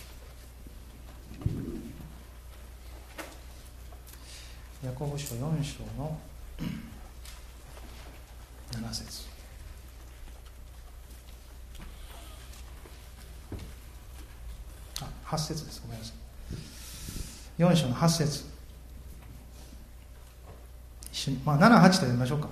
[4.83, 6.19] ヤコブ書4章の
[8.71, 9.27] 7節。
[15.03, 15.83] あ8節です。
[15.83, 16.15] ごめんなさ
[17.59, 17.63] い。
[17.63, 18.52] 4章の8節。
[21.45, 22.49] まあ、78と読みましょうか。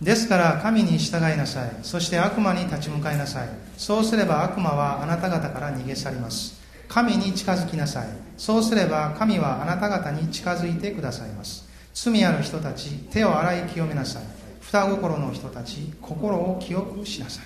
[0.00, 1.70] ですから神に従いなさい。
[1.82, 3.48] そして悪魔に立ち向かいなさい。
[3.76, 6.60] そうすれば悪魔はあなた方から逃げ去ります。
[6.88, 8.06] 神に近づきなさい。
[8.36, 11.66] そうすれば神はあなた方に近づいてくださいます。
[11.94, 14.22] 罪ある人たち手を洗い清めなさい。
[14.60, 17.44] 双心の人たち心を清くしなさい。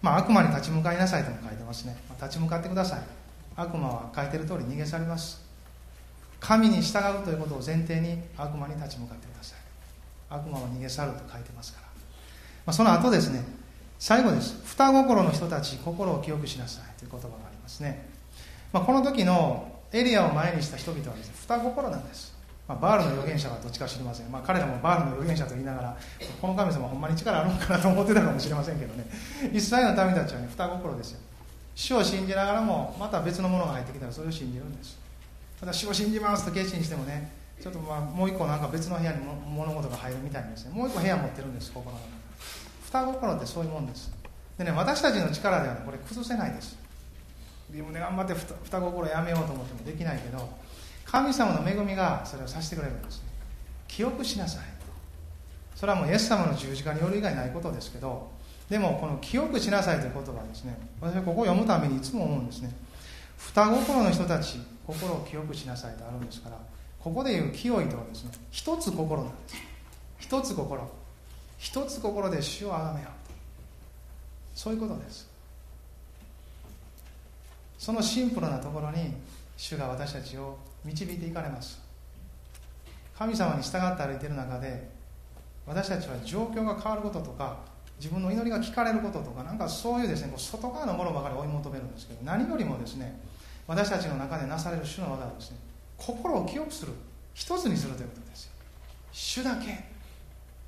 [0.00, 3.00] まあ悪魔に立ち向かいなさいとも書いてますね、まあ、立ち向かってください。
[3.56, 5.43] 悪魔は書いてる通り逃げ去ります。
[6.46, 9.58] 神に従うということを前提に悪魔に立ち向かってください。
[10.28, 11.86] 悪魔は逃げ去ると書いてますから、
[12.66, 13.42] まあ、その後ですね
[13.98, 14.60] 最後です。
[14.66, 16.98] 双心の人たち心を清くしなさい。
[16.98, 18.06] という言葉がありますね、
[18.72, 22.34] まあ、この時のエリアを前にした人々はですね双心なんです。
[22.68, 25.96] まあ、バールの預言者はどっちか知りません、まあ、彼らもバールの預言者と言いながら
[26.40, 29.06] この神様ほんまに力あるのかなと思ってたかもしれませんけどね。
[29.52, 31.20] 一切の民たちはね双心ですよ。
[31.74, 35.03] 主を信じながらもまた別のものが入ってきたらそれを信じるんです。
[35.60, 42.24] ただ主を信じますと決心してもねちょっとまあもう一個なんか別の部屋に物事が入るみたいにですねもう一個部屋持ってるんです心の中。
[42.86, 44.12] 双心ってそういうもんです。
[44.58, 46.78] でね私たちの力では、ね、これ崩せないです。
[47.70, 50.48] 自分で頑張って双心やめようと思ってもできないけど
[51.04, 53.28] 神様の恵みがそれをさせてくれるんですね。
[53.88, 54.64] 記憶しなさい。
[55.74, 58.30] それはもうイエス様の十字架による以外ないことですけど
[58.70, 60.76] でもこの記憶しなさいという言葉はですね。
[61.00, 62.72] 私はここを読むためにいつも思うんですね。
[63.38, 66.58] 双心の人たち心を記憶しなさいとあるんですから
[67.04, 69.56] ここでいう清いとはですね一つ心なんです。
[70.18, 70.90] 一つ心。
[71.58, 73.10] 一つ心で主をあがめよう。
[74.54, 75.28] そういうことです。
[77.78, 79.12] そのシンプルなところに
[79.58, 81.78] 主が私たちを導いていかれます。
[83.18, 84.88] 神様に従って歩いている中で
[85.66, 87.58] 私たちは状況が変わることとか
[87.98, 93.20] 自分の祈りが聞かれることとかなんかそういうですね外側のものばかり追い求めるんですけど何よりもですね
[93.66, 95.56] 私たちの中でなされる主の技はですね
[95.96, 96.92] 心を清くする
[97.32, 98.52] 一つにするということですよ。
[99.12, 99.84] 主だけ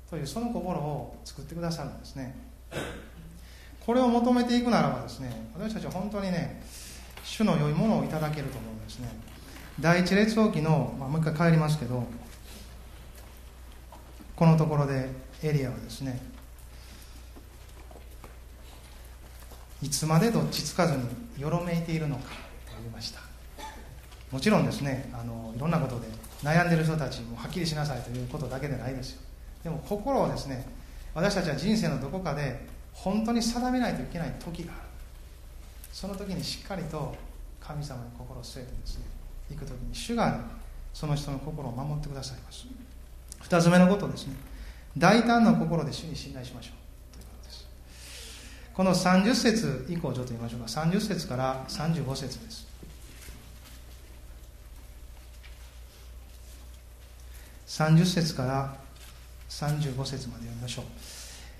[0.09, 2.35] というその心を作ってくださるんですね。
[3.85, 6.61] これを求めていくならばですね私たちは本当にね
[7.23, 9.09] 主の良いものをいただけると思うんですね。
[9.79, 12.03] 第一列王記の、まあ、もう一回帰りますけど
[14.35, 15.09] このところで
[15.43, 16.19] エリアはですね
[19.81, 21.05] いつまでどっちつかずに
[21.41, 22.46] よろめいているのか。
[22.77, 23.19] と言いました。
[24.31, 26.07] もちろんですねあのいろんなことで
[26.43, 29.21] 悩んでる人たちもはっきりしなさいということだけでないですよ。
[29.63, 30.67] でも心をですね
[31.13, 34.81] 私たちは人生のどこかで本当に定めないといけない時がある。
[35.91, 37.15] その時にしっかりと
[37.59, 39.05] 神様に心を据えてですね
[39.49, 40.41] 行く時に主が
[40.93, 42.67] その人の心を守ってくださいます。
[43.41, 44.35] 2つ目のことですね
[44.97, 47.13] 大胆な心で主に信頼しましょう。
[47.13, 47.67] ということです。
[48.73, 50.65] この30節以降ちょっと見ましょうか。
[50.67, 52.66] 30節から35節です。
[57.67, 58.75] 30節から
[59.49, 60.85] 35節まで読みましょう。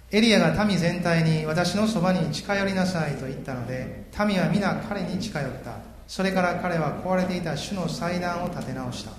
[0.10, 5.80] エリアが民全体に私のそばに近寄りなさいと言ったので民は皆彼に近寄った。
[6.08, 9.12] それから彼は壊れていた主の祭壇を立て直した。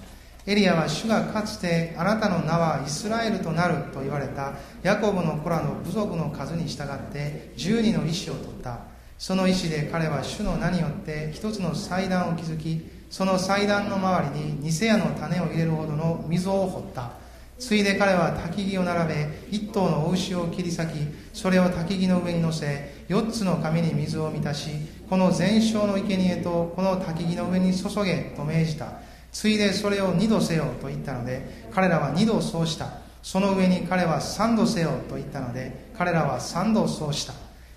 [0.47, 4.55] エリアは主がかつてあなたの名はイスラエルとなると言われた。
[4.83, 8.79] ヤコブの子らの部族の数に従って十二の石を取った。
[9.19, 17.13] その石で彼は主の名によって一つの祭壇を築きその祭壇の周りに偽屋の種を入れるほどの溝を掘った。
[17.59, 20.93] ついで彼は焚き木を並べ一頭のお牛を切り裂き
[21.33, 24.71] それを焚き木の上に乗せ四つの紙に水を満たし
[25.11, 29.01] この全焼の生贄とこの焚き木の上に注げと命じた。
[29.33, 33.01] ついでそれを二度せよと言ったので彼らは二度そうした。
[33.23, 37.35] その上に彼は三度せよと言ったので彼らは三度そうした。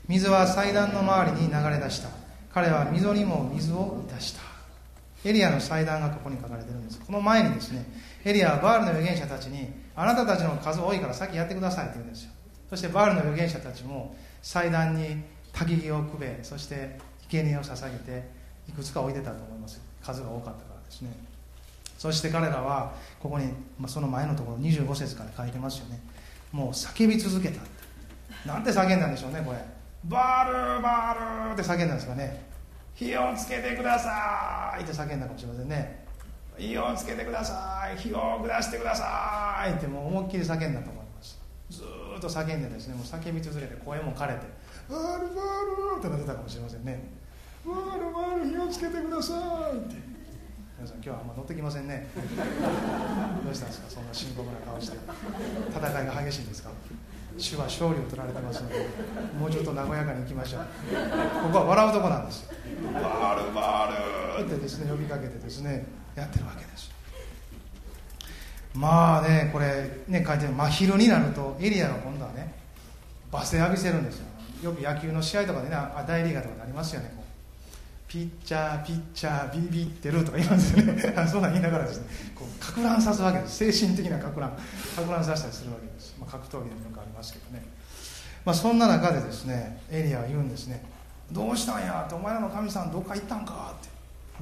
[0.07, 2.09] 水は祭壇の周りに流れ出した。
[2.53, 4.50] 彼は溝にも水を満たした。
[5.23, 6.99] エリアの祭壇がここに書かれてるんです。
[6.99, 7.85] この前にですね
[8.25, 12.31] エリアはバールの預言者たちにあなたたちの数多いから先やってくださいって言うんですよ。
[12.69, 16.97] そしてバールの預言者たちも祭壇に焚き木をくべそして
[17.29, 18.29] 生贄を捧げて
[18.67, 19.81] いくつか置いてたと思います。
[20.01, 21.11] 数が多かったからですね。
[21.97, 23.45] そして彼らはここに、
[23.77, 25.99] まあ、その前のところ25節から書いてますよね。
[26.51, 27.61] もう叫び続けた。
[28.45, 29.59] なんて叫んだんでしょうねこれ。
[30.05, 32.50] バールバールって叫んだんですかね。
[32.95, 34.83] 火をつけてください。
[34.83, 36.05] って叫んだかもしれませんね。
[36.57, 37.97] 火をつけてください。
[37.97, 39.71] 火を下してください。
[39.71, 41.83] ってもう思いっきり叫んだと思いますず
[42.17, 42.95] っと叫んでですね。
[42.95, 44.41] もう叫び続けて声も枯れて。
[44.89, 47.03] バールバールってなってたかもしれませんね。
[47.65, 49.33] バールバール火をつけてくださ
[49.73, 49.77] い。
[49.77, 49.95] って
[50.77, 52.07] 皆さん今日はあんま乗ってきませんね。
[53.43, 53.89] どうしたんですか？
[53.89, 54.97] そんな深刻な顔して。
[55.69, 56.69] 戦いが激しいんですか？
[57.37, 58.85] 主は勝利を取られてますので
[59.39, 60.61] もうちょっと和やかにいきましょう。
[61.43, 62.55] ここは笑うとこなんですよ。
[62.93, 66.91] バールバールってですね呼びかけてですねやってるわけです。
[68.73, 72.53] まあねこれね書いてる真昼になるとエリアが今度はね
[73.31, 74.25] 罵声浴びせるんですよ。
[74.63, 75.75] よく野球の試合とかでね
[76.07, 77.20] 大リーガーとかでありますよね
[78.11, 81.01] ピッチャーピッチャービビってるとか言いますよね。
[81.31, 82.07] そうなん言いながらですね。
[82.35, 83.71] こうか乱さすわけです。
[83.71, 84.51] 精神的なか乱。
[84.51, 84.57] か
[85.09, 87.63] 乱させたりするわけです、まあ、格闘技でもよくありますけどね、
[88.43, 90.83] まあ、そんな中でですねエリアは言うんですね。
[91.31, 93.89] どうしたんやってお前らの神さんどっか行ったんかって。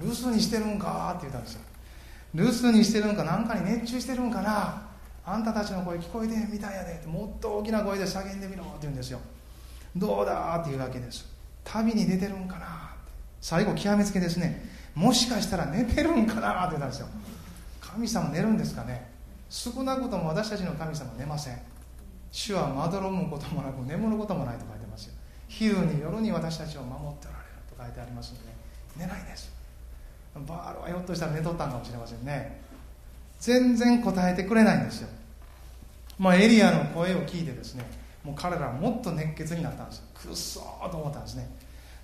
[0.01, 1.61] 留守にしてるんかって言ったんですよ。
[2.33, 4.81] 留守にしてるんか何かに熱中してるんかな。
[5.23, 7.07] あんたたちの声聞こえてんみたいやでって。
[7.07, 9.19] もっと大きな声で叫んでみろって言うんですよ。
[9.95, 11.27] どうだっていうわけです。
[11.63, 12.98] 旅に出てるんかな。
[13.41, 14.65] 最後極めつけですね。
[14.95, 17.07] もしかしたら寝てるんかなって言ったんですよ。
[17.81, 19.09] 神様寝るんですかね。
[19.49, 21.57] 少なくとも私たちの神様寝ません。
[22.31, 25.13] 主はまどろむこともなく眠ることもないと書いてますよ。
[25.47, 28.53] 昼に夜に私たちを守っておられると書いてありますのでね
[28.97, 29.51] 寝ないです。
[30.47, 32.61] バールはひょっとしたら寝とったんかもしれませんね。
[33.39, 35.09] 全然答えてくれないんですよ。
[36.19, 37.83] まあエリアの声を聞いてですね
[38.23, 40.03] もう彼らはもっと熱血になったんですよ。
[40.13, 41.49] くっそーと思ったんですね。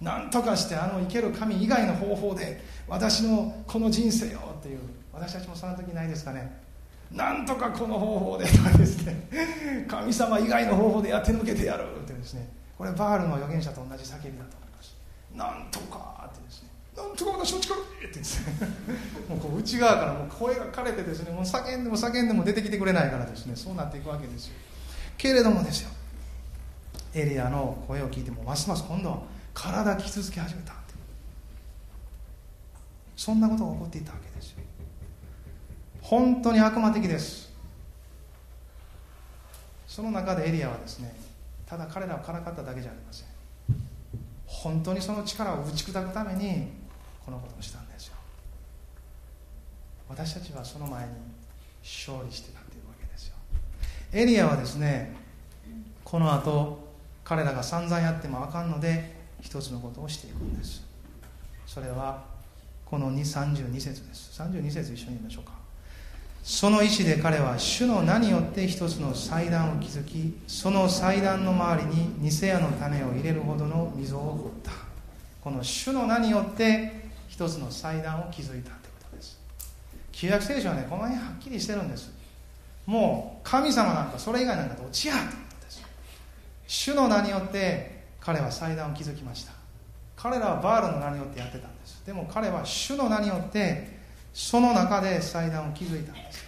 [0.02, 4.80] 何とかしてあの生ける神以外の方法で私のこの人生をっていう
[5.14, 6.64] 私たちもその時ないですかね。
[7.12, 9.86] なんとかこの方法でとかですね。
[9.88, 12.48] 神様以外の方法でやって抜けてやるってですね。
[12.78, 14.96] これバールの預言者と同じ叫びだと思います。
[15.34, 16.70] なんとかってですね。
[16.98, 18.54] なんとか私の力でってですね。
[19.30, 21.32] もうこう内側からもう声が枯れてですね。
[21.32, 23.56] もう叫んでも叫んでも出てきてくれないからですね。
[23.56, 24.56] そうなっていくわけですよ。
[25.18, 25.90] けれどもですよ。
[27.14, 29.20] エリアの声を聞いてもますます今度は
[29.56, 30.76] 体傷つけ始めた
[33.16, 34.60] そんなことが起こっていたわけですよ。
[36.02, 37.52] 本当に悪魔的です。
[39.88, 41.16] その中でエリアはですね
[41.66, 43.28] ただ彼らをからかっただけじゃありません。
[44.46, 46.68] 本当にその力を打ち砕くために
[47.26, 48.16] このことをしたんですよ。
[50.10, 51.14] 私たちはその前に
[51.82, 53.36] 勝利してたっていうわけですよ。
[54.14, 55.16] エリアはですね
[56.04, 56.86] この後
[57.24, 59.15] 彼らが散々やってもあかんので
[59.46, 60.84] 一つのことをしていくんです。
[61.68, 62.24] それは
[62.84, 64.42] この32節です。
[64.42, 65.52] 32節一緒に言いましょうか。
[66.44, 74.72] その意志で彼は主の名によって一つの祭壇を築きその祭壇の周りに偽屋の種を入れるほどの溝を掘った。
[75.42, 79.40] この主の名によって一つの祭壇を築いたということです。
[80.12, 82.12] 旧約聖書はねこの辺はっきりしてるんです。
[82.88, 85.84] もう神様なんかそれ以外なんかどっちやということです。
[86.66, 87.95] 主の名によって
[88.26, 89.54] 彼は祭壇を築きました。
[90.16, 92.04] 彼らはバールの名によってやってたんです。
[92.06, 94.00] でも彼は主の名によって
[94.34, 96.44] その中で祭壇を築いたんです。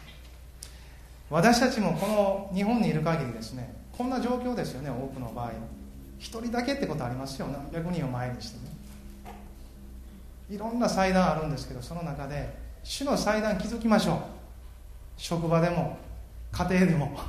[1.30, 5.52] 私たちもこの日本にいる限りですねこんな状況ですよね多くの場合。
[6.18, 8.74] 一人だけってことありますよ何百人を前にしてね。
[10.50, 14.18] いろんな祭壇あるんですけどその中で主の祭壇築きましょう。
[15.18, 15.98] 職場でも
[16.52, 17.20] 家庭でも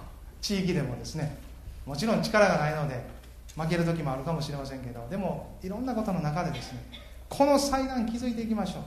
[0.41, 1.37] 地域でもですね。
[1.85, 3.18] もちろん力がないので
[3.59, 6.85] 負ける時もあるかもしれませんけどでもいろんなことの中でですね
[7.29, 8.83] この祭壇築いていきましょう。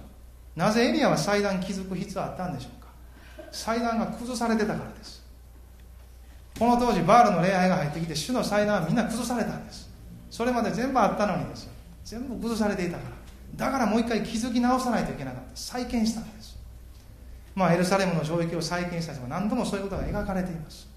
[0.56, 2.90] なぜエリアは祭壇築く必要あったんでしょうか。
[3.52, 5.24] 祭壇が崩されてたからです。
[6.58, 9.90] この当時バールの礼拝が入ってきて主の祭壇はみんな崩されたんです。
[10.30, 11.72] それまで全部あったのにですよ。
[12.04, 13.68] 全部崩されていたから。
[13.68, 15.50] だからもう一回築き直さないといけなかった。
[15.54, 16.58] 再建したんです。
[17.54, 20.90] まあエルサレムの城壁を再建した人は何度もそういうことが描かれています。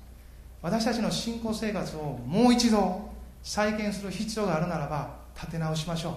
[0.63, 3.14] 私たちの信仰生活をもう一度
[3.45, 6.15] 再建する必要があるならば立て直しましょう。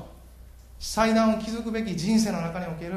[0.79, 2.93] 祭壇を築くべき人生の中における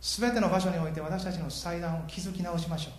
[0.00, 2.92] 全ての場所において私たちの祭壇を築き直しましょう。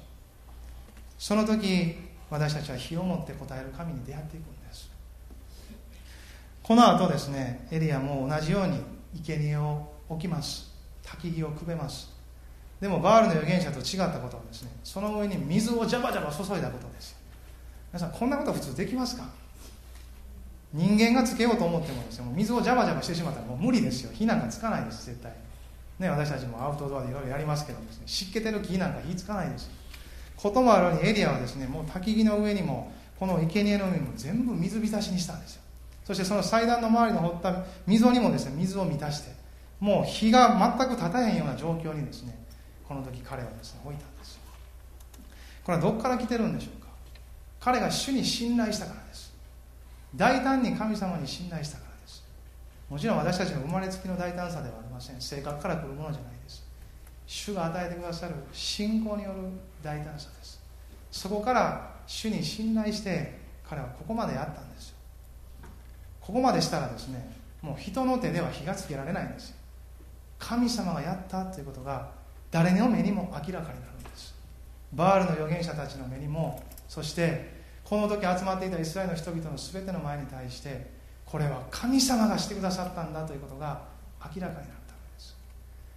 [1.19, 1.95] その時
[2.29, 4.89] 私たちは火を持って答える神に出会っていくんです。
[6.63, 8.81] この後ですねエリアも同じように
[9.23, 10.71] 生贄を置きます。
[11.03, 12.09] 焚き木をくべます。
[12.79, 14.71] でもバールの預言者と違ったことはですね。
[14.83, 17.15] その上に水をジャバジャバ注いだことです。
[17.93, 19.40] 皆さんこんなこと普通できますか？
[20.73, 24.11] 人間がつけようと思ってもですね水をジャバジャバしてしまったらもう無理ですよ。
[24.13, 25.31] 火なんかつかないです絶対。
[25.99, 29.69] ね私たちもアウトドアでいろいろやりますけどですね湿気てる木なんか火つかないです。
[30.37, 35.61] こともあるようにエリアはですねもう焚き木の上にもこの生贄の海も全部水浸しにしたんですよ。
[36.05, 39.31] そしてその祭壇の周りの掘った溝にもですね水を満たして
[39.79, 42.37] もう火が全く立たへんような状況にですね
[42.87, 44.41] この時彼はですね置いたんですよ。
[45.63, 46.87] これはどこから来てるんでしょうか。
[47.59, 49.20] 彼が主に信頼したからです。
[50.15, 52.23] 大胆に神様に信頼したからです。
[52.89, 55.21] もちろん私たちの生まれつきの大胆さではありません。
[55.21, 56.63] 性格から来るものじゃないです。
[57.25, 59.37] 主が与えてくださる信仰による
[59.81, 60.61] 大胆さです。
[61.11, 64.95] そこから主に信頼して彼はここまでやったんですよ。
[66.19, 69.55] ここまでしたらですねもう人の手では火がつけられないんですよ。
[70.39, 72.09] 神様がやったということが
[72.49, 74.33] 誰の目にも明らかになるんです。
[74.93, 77.60] バールの預言者たちの目にもそして
[77.91, 80.89] この時集まっていたイスラエルの人々の全ての前に対して
[81.25, 83.81] これは神様がしてくださったんだということが
[84.33, 85.35] 明らかになったわけです。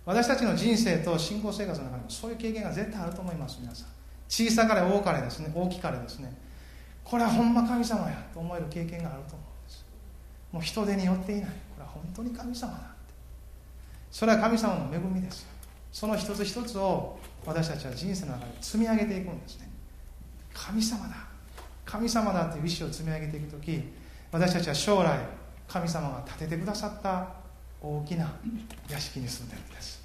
[0.04, 3.88] 私たちの人生と信仰生活の中にもそういう経験が絶対あると思います皆さん。
[4.28, 6.36] 小さかれ大かれですね大きかれですね。
[7.04, 9.86] これはほんま神様やと思える経験があると思うんです。
[10.50, 11.44] もう人手によっていない。
[11.44, 12.86] これは本当に神様だって。
[14.10, 15.48] それは神様の恵みですよ。
[15.92, 19.70] その一つ一つを私たちは人生の中で積み上げていくんですね。
[20.52, 21.33] 神様だ。
[21.84, 23.82] 神様だという意志を積み上げていく時
[24.32, 25.18] 私たちは将来
[25.68, 27.28] 神様が建ててくださった
[27.80, 28.32] 大きな
[28.88, 30.02] 屋敷に住んでるんです。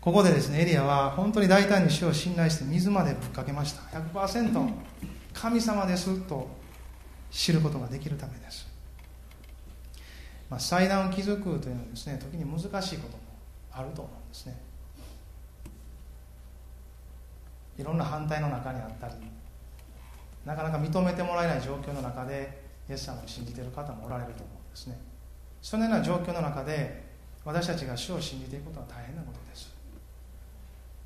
[0.00, 3.82] ここでですねエリアは本当に大胆に主を信頼して水までぶっかけました。
[3.98, 4.72] 100%
[5.32, 6.48] 神様ですと
[7.30, 8.66] 知ることができるためです、
[10.48, 13.22] まあ、祭壇を築くというのはですね時に難しいことも
[13.72, 14.56] あると思うんですね。
[17.78, 19.14] いろんな反対の中にあったり
[20.46, 24.96] なかなか認めてもらえない状況の中でイエス様を信じている方もおられると思うんですね。
[25.60, 27.04] そのような状況の中で
[27.44, 29.74] 私たちが主を信じていくことは大変なことです。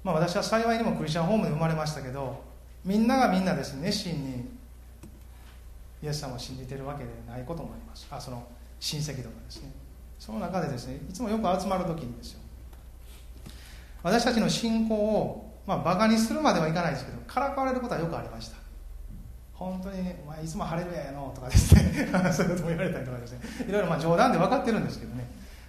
[0.04, 2.42] まあ私は幸いにもクリスチャンホームで生まれましたけど
[2.84, 4.48] みんながみんなですね熱心に
[6.02, 8.06] イエス様を信じているわけでないこともあります。
[8.10, 8.46] あその
[8.78, 9.72] 親戚とかですね。
[10.18, 12.40] その中でですねいつもよく集まる時にですよ。
[14.02, 18.59] 私たちの信仰をまあバカにするまではいかないですけどからかわれることはよくありました。
[19.60, 22.08] 本当に、ね、お前いつも晴れるやのとかですね。
[22.32, 23.40] そういうことも言われたりとかですね。
[23.68, 25.26] いろいろまあ冗談で分かってるんですけどね。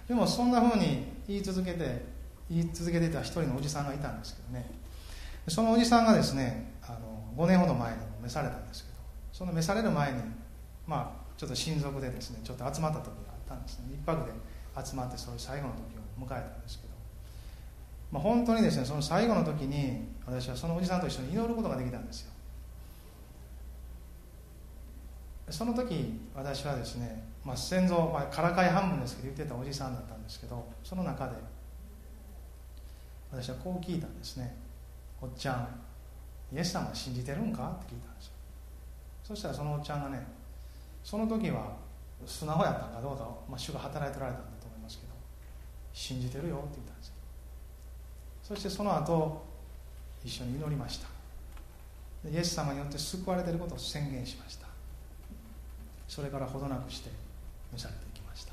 [0.08, 2.06] でもそんなふうに言い続けて
[2.48, 4.70] 言い続けていた一人のおじさんがいたんですけどね。
[5.46, 8.94] そのおじさんがですねあの5年ほど前に召されたんですけど
[9.30, 10.22] その召される前に
[10.86, 13.92] まあちょっと親族でですねちょっと集まった時があったんですね。
[13.92, 14.32] 一泊で
[14.82, 16.94] 集まってそういう最後の時を迎えたんですけど、
[18.10, 22.31] まあ、本当にですねその最後の時に私はそのおじさんと一緒に祈ることができたんですよ。
[25.50, 31.34] その時私はですね、まあ、先祖、まあ、からかい半分ですけど言ってたおじさんだったんですけどその中で
[33.30, 34.54] 私はこう聞いたんですね
[35.20, 35.68] 「おっちゃん
[36.54, 38.32] イエス様信じてるんか?」って聞いたんですよ。
[39.24, 40.26] そしたらそのおっちゃんがね
[41.02, 41.76] その時は
[42.26, 45.12] 素直やったんかどうか、まあ、主が働いておられたんだと思いますけど
[45.92, 47.14] 「信じてるよ」って言ったんですよ。
[48.42, 49.42] そしてその後
[50.24, 51.08] 一緒に祈りました。
[52.28, 54.61] イエス様によって救われていることを宣言しました。
[56.14, 57.08] それからほどなくして
[57.72, 58.52] 召されていきました。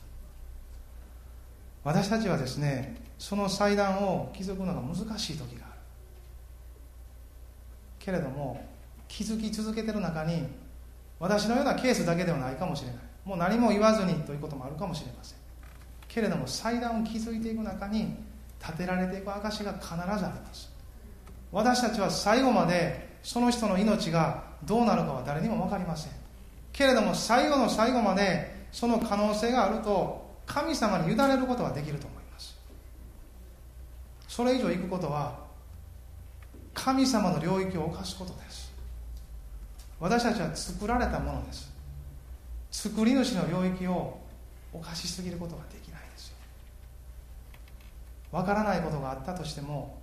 [1.83, 5.79] 私たちはですねその祭壇を築くのが難しい時がある。
[7.99, 8.65] けれども
[9.09, 10.47] 気づき続けてる中に
[11.19, 12.97] 私のようなケースだけではないかもしれない。
[13.25, 15.37] もう何も言わずにということもあるかもしれません。
[16.07, 18.15] けれども祭壇を築いていく中に
[18.65, 20.71] 建てられていく証が必ずあります。
[21.51, 26.18] 私たちは最後までその人の命がどうなるかは誰にも分かりません。
[26.71, 32.57] けれども最後の最後までその可能性があると神様に委ねることができると思います。
[34.27, 35.39] それ以上行くことは
[36.73, 38.71] 神様の領域を犯すことです。
[39.99, 41.69] 私たちは作られたものです。
[42.71, 44.17] 作り主の領域を
[44.71, 46.29] 犯しすぎることができないです。
[46.29, 46.35] よ
[48.31, 49.99] わからないことがあったとしても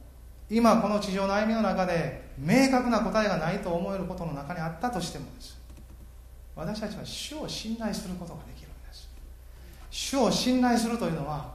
[0.51, 5.66] 今この地上の歩みの中で明確な答えがないと思えることの中にあったとしてもです。
[6.57, 9.09] 私たちは主を信頼することができるんです。
[9.91, 11.55] 主を信頼するというのは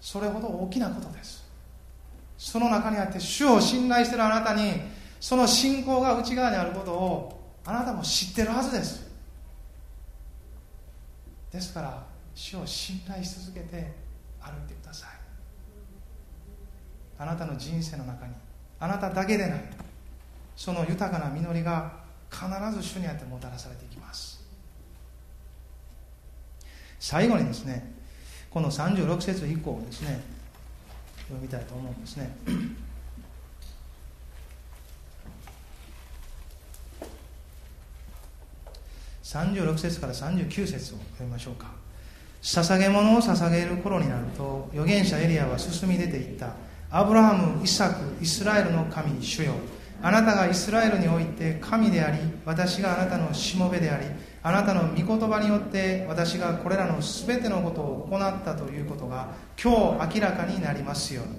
[0.00, 1.46] それほど大きなことです。
[2.36, 4.72] その中にあって主を信頼しているあなたに
[5.20, 9.08] その信仰が内側にあることをあなたも知ってるはずです。
[11.52, 12.04] ですから
[12.34, 13.92] 主を信頼し続けて
[14.40, 15.10] 歩いてください。
[17.18, 18.32] あなたの人生の中に
[18.80, 19.64] あなただけでない
[20.56, 21.92] その豊かな実りが
[22.30, 24.38] 必ず主にあってもたらされていきます
[27.00, 27.92] 最後にですね
[28.50, 30.20] この36節以降をですね
[31.28, 32.30] 読みたいと思うんですね。
[39.22, 41.66] 36節から39節を読みましょうか。
[42.40, 46.54] 捧げ物を捧げる頃になると預言者エリアは進み出ていった。
[46.90, 49.52] アブラハム、イサク、イスラエルの神、主よ
[50.00, 54.06] あなたがイスラエルにおいて神であり私があなたのしもべであり
[54.48, 61.36] あなたの御言葉によって私がこれらの全てのことを行ったということが今日明らかになりますように。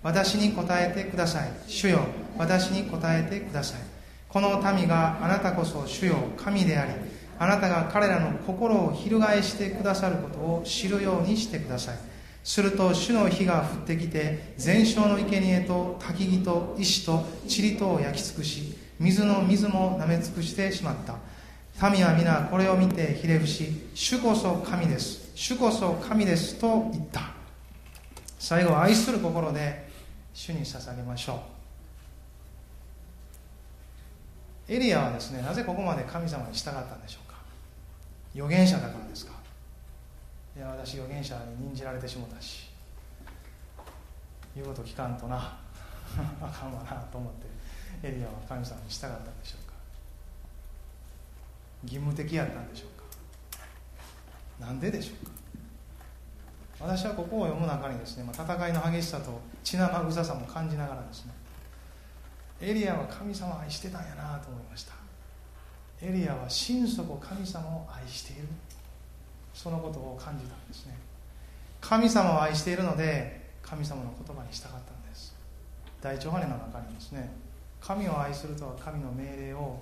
[0.00, 1.50] 私に答えてください。
[1.66, 2.02] 主よ
[2.38, 3.80] 私に答えてください。
[4.28, 6.92] この民があなたこそ主よ神であり
[7.36, 11.96] あなたが彼らの心を翻してくださることを知るようにしてください。
[12.44, 21.16] すると主の火が降ってきて全焼の生贄と焚き木と石と塵とを焼き尽くし水の水も舐め尽くしてしまった。
[21.90, 25.32] 民は皆これを見てひれ伏し主こそ神です。
[25.34, 27.32] 主こそ神ですと言った。
[28.38, 29.88] 最後は愛する心で
[30.32, 31.42] 主に捧げましょ
[34.68, 34.72] う。
[34.72, 37.38] エリアはですねなぜここまで神様に従ったんでしょうか。
[38.34, 39.32] 預言者だからですか。
[40.56, 42.70] いや私預言者に任じられてしもたし
[44.54, 45.58] 言うこと聞かんとな。
[46.40, 47.32] あかんわなと思っ
[48.02, 49.61] てエリアは神様に従ったんでしょう。
[51.84, 52.98] 義務的やったんでしょう
[54.60, 54.66] か？
[54.66, 55.32] なんででしょうか？
[56.80, 61.32] 私はここを読む中にですね、まあ、戦いの激しさと血生臭さも感じながらですね
[62.60, 64.94] エリアは神様を愛してたんやなと思いました。
[66.00, 68.48] エリアは心底神様を愛している。
[69.54, 70.96] そのことを感じたんですね。
[71.80, 75.34] 神様を愛しているので神様の言葉にしたかったんです。
[76.00, 77.30] 大長羽の中にですね
[77.80, 79.78] 神を愛するとは神の命令を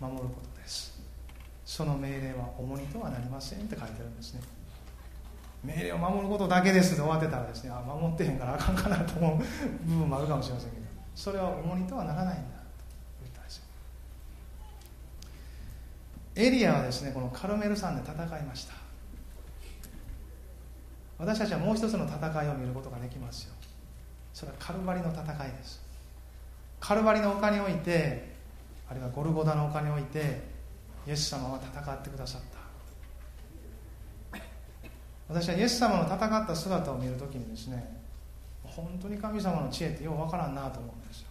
[0.00, 0.93] 守ることです。
[1.64, 4.40] その命令は重荷とはなりませんって書いてるんですね。
[5.64, 9.38] 命令を守ることだけですで終わってたらですねあ守ってへんからあかんかなと思う
[9.88, 10.82] 部分もあるかもしれませんけど
[11.14, 12.44] それは重荷とはならないんだと
[13.22, 13.62] 言ったんですよ
[16.36, 18.74] エリアはですねこのカルメル山で戦いました。
[21.16, 23.54] 私たちはもう一つの戦いを見ることができますよ。
[24.34, 25.80] それはカルバリの戦いです。
[26.80, 28.34] カルバリの丘において
[28.90, 30.53] あるいはゴルゴダの丘において
[31.06, 32.64] イエス様は戦ってくださった。
[35.28, 37.96] 私はイエス様の戦った姿を見るときにですね
[38.62, 41.28] 本当に神様の知恵ってようわからんなと思うんですよ。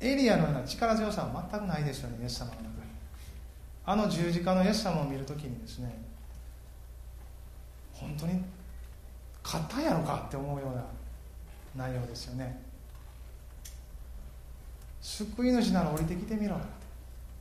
[0.00, 2.70] エリアのような力強さは全くないですよねイエス様の中に。
[3.84, 6.02] あの十字架のイエス様を見るときにですね
[7.92, 8.42] 本当に
[9.44, 10.76] 勝ったんやろかって思うよう
[11.80, 12.60] な内容ですよね。
[15.00, 16.56] 救い主なら降りてきてみろ。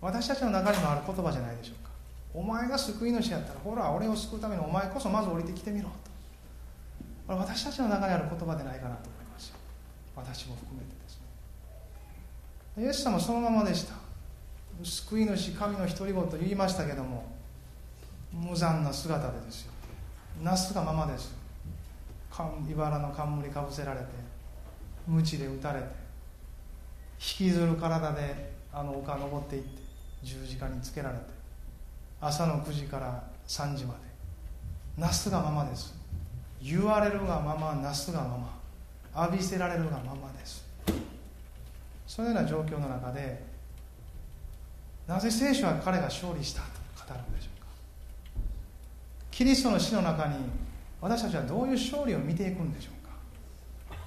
[0.01, 1.91] 私たちの中にもある言葉じゃないでしょうか。
[2.33, 5.93] お前が救い主やったらほら俺を救うためにお前こそまず降りてきてみろと。
[7.27, 9.55] これ私たちの中にある言葉でないかなと思いますよ。
[10.15, 11.19] 私も含めてです
[12.77, 12.83] ね。
[12.83, 13.93] イエス様そのままでした。
[14.83, 17.31] 救い主神の独り言と言いましたけども
[18.31, 19.73] 無残な姿でですよ。
[20.41, 21.35] なすがままです
[22.67, 24.05] 茨の冠かぶせられて
[25.07, 25.85] 鞭で打たれて
[27.19, 29.80] 引きずる体であの丘登っていって
[30.23, 31.23] 十字架につけられて
[32.19, 33.99] 朝の9時から3時まで
[35.01, 35.95] なすがままです。
[36.61, 38.61] 言われるがままなすがまま。
[39.23, 40.65] 浴びせられるがままです。
[42.07, 43.43] そのような状況の中で
[45.07, 46.67] なぜ聖書は彼が勝利したと
[47.07, 47.67] 語るんでしょうか。
[49.31, 50.35] キリストの死の中に
[51.01, 53.97] 私たちはどういう勝利を見ていくんでしょうか。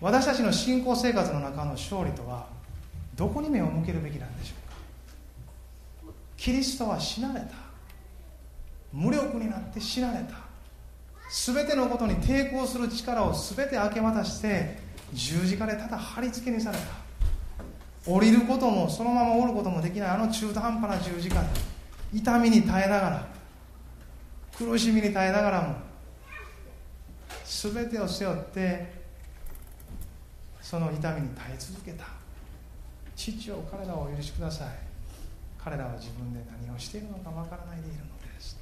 [0.00, 2.46] 私たちの信仰生活の中の勝利とは
[3.14, 4.63] どこに目を向けるべきなんでしょうか。
[6.44, 7.46] キリストは死なれた。
[8.92, 10.34] 無力になって死なれた。
[11.30, 14.76] 全てのことに抵抗する力を全て明け渡して
[15.14, 16.84] 十字架でただ貼り付けにされた。
[18.06, 20.10] 降りることもそのまま降ることもできない。
[20.10, 21.48] あの中途半端な十字架で
[22.12, 23.26] 痛みに耐えながら
[24.58, 25.76] 苦しみに耐えながらも
[27.46, 28.92] 全てを背負って
[30.60, 32.04] その痛みに耐え続けた。
[33.16, 34.83] 父を彼らをお許しください。
[35.64, 38.58] 彼らは自分で何をしているのかわからないでいるのです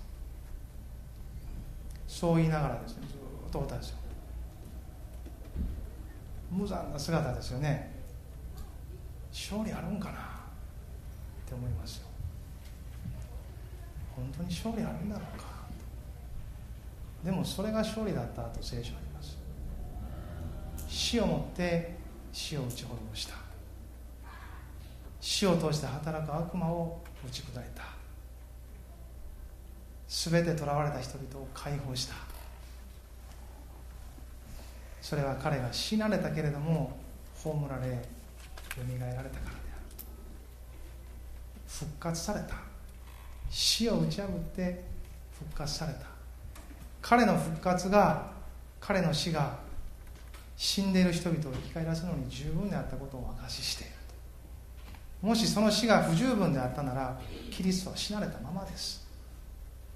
[2.07, 3.18] そう言いながらですねずっ
[3.50, 3.96] とおったですよ
[6.53, 7.90] 無残な姿ですよね。
[9.32, 10.18] 勝利あるんかな？
[10.18, 10.18] っ
[11.48, 12.09] て思いますよ。
[14.14, 15.46] 本当に勝利あるんだろうか？
[17.24, 19.38] でもそれが勝利だったと聖書あります。
[20.88, 21.96] 死をもって
[22.34, 23.36] 死を打ち滅ぼした。
[25.23, 27.85] 死を通して働く悪魔を打ち砕いた。
[30.09, 32.14] 全て囚われた人々を解放した。
[35.01, 36.99] それは彼が死なれたけれども
[37.37, 37.99] 葬られよ
[38.85, 39.83] みがえられたからである。
[41.68, 42.57] 復活された。
[43.49, 44.83] 死を打ち破って
[45.39, 46.01] 復活された。
[47.01, 48.33] 彼の復活が
[48.81, 49.57] 彼の死が
[50.57, 53.93] 死んでいる人々を生き返らせるのに十分であったことを証ししている。
[55.23, 57.18] もしその死が不十分であったなら
[57.51, 59.07] キリストは死なれたままです。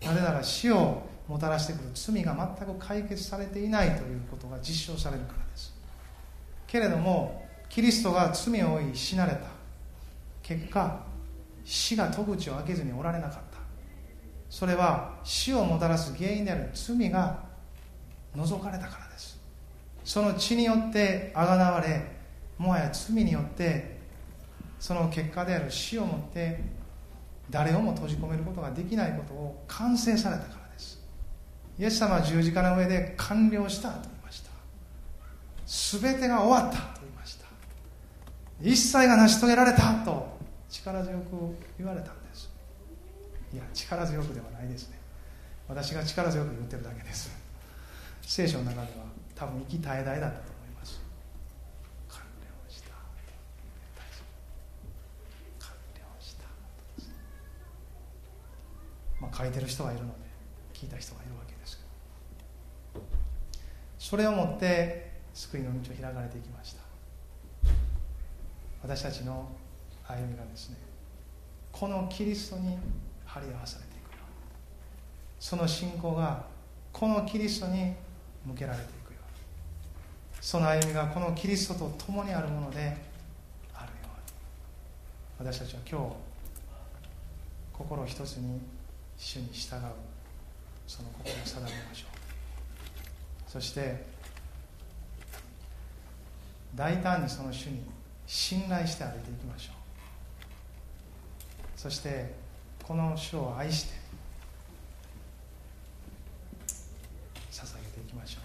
[0.01, 5.75] なぜなら死をもたらしてくる罪が全く解決されていないということが実証されるからです。
[6.69, 9.49] けれどもキリストが罪を負い死なれた。
[10.43, 11.05] 結果
[11.65, 13.59] 死が戸口を開けずにおられなかった。
[14.49, 17.43] それは死をもたらす原因である罪が
[18.33, 19.41] 除かれたからです。
[20.05, 22.01] その血によってあがなわれ
[22.59, 23.96] もはや罪によって
[24.79, 26.61] その結果である死をもって
[27.51, 31.01] 誰をも閉じ込めることができないことを完成されたからです。
[31.79, 34.51] イエス様は十字架の上で完了したと言いました。
[36.01, 37.47] 全てが終わったと言いました。
[38.61, 40.37] 一切が成し遂げられたと
[40.69, 42.51] 力強く言われたんです。
[43.53, 44.99] いや力強くではないですね。
[45.69, 47.31] 私が力強く言ってるだけです。
[48.23, 49.07] 聖書の中では
[49.37, 51.01] 多分生き絶え絶えだったと思います
[52.09, 52.91] 完了した
[55.61, 56.45] 完了した
[59.21, 60.15] まあ書いてる人がいるので
[60.75, 61.83] 聞いた人がいるわけですけ
[62.99, 63.05] ど。
[63.99, 66.83] それをもって救いの道を開かれていきました。
[68.83, 69.49] 私たちの
[70.07, 70.77] 歩みがですね
[71.73, 72.79] このキリストに
[73.25, 74.35] 張り合わされていくように
[75.41, 76.45] その信仰が
[76.93, 77.95] このキリストに
[78.45, 82.97] 向けられていくようにその歩みがこのキリストと共にあるもので
[83.75, 84.09] あるよ
[85.41, 85.51] うに。
[85.51, 86.17] 私たちは今日
[87.73, 88.61] 心を一つに
[89.19, 89.81] 主に従う。
[90.87, 92.07] その心を定めましょ
[93.49, 93.51] う。
[93.51, 94.05] そして
[96.75, 97.83] 大胆にその主に
[98.27, 99.75] 信頼して歩いていきましょう。
[101.77, 102.35] そして
[102.83, 103.95] この主を愛して
[107.51, 108.43] 捧げていきましょう。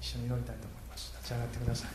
[0.00, 1.12] 一緒に祈りたいと思います。
[1.16, 1.90] 立ち上がってください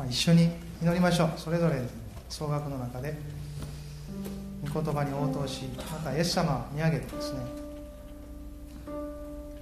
[0.00, 0.50] まあ、一緒に
[0.82, 1.30] 祈りましょう。
[1.36, 1.82] それぞれ
[2.28, 3.16] 総額の中で
[4.72, 7.40] 御言葉に応答しまたイエス様を見上げてですね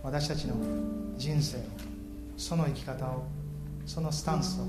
[0.03, 0.57] 私たちの
[1.17, 1.61] 人生を
[2.37, 3.27] その生き方を
[3.87, 4.65] そのスタンスを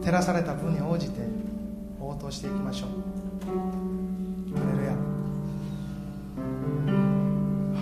[0.00, 1.20] 照らされた分に応じて
[2.00, 2.90] 応答していきましょう。
[4.58, 4.96] ハレルヤ。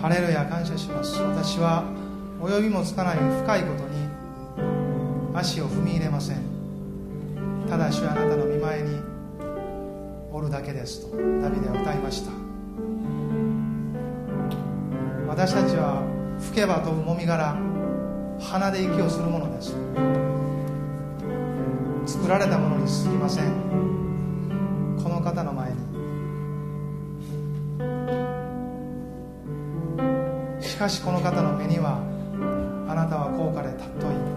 [0.01, 1.19] ハレルヤ感謝します。
[1.21, 1.83] 私は
[2.41, 3.90] 及びもつかない深いことに
[5.41, 6.37] 足を踏み入れません。
[7.67, 8.95] ただしあなたの見前に
[10.31, 12.31] おるだけですとダビデは歌いました。
[15.27, 16.03] 私たちは
[16.39, 17.57] 吹けば飛ぶもみ殻
[18.39, 19.75] 鼻で息をするものです。
[22.05, 23.45] 作られたものに過ぎません。
[25.03, 25.77] この方の前に。
[30.61, 31.97] しかしこの方の目には
[32.87, 34.30] あなたは高価で尊い。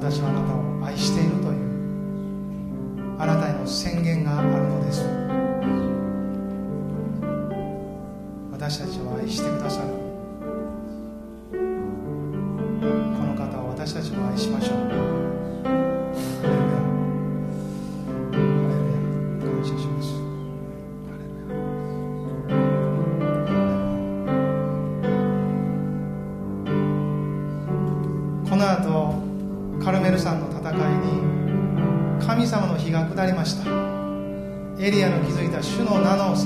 [0.00, 1.60] 私はあなたを愛しているという
[3.18, 5.04] あなたへの宣言があるのです。
[8.50, 10.09] 私たちを愛してくださる。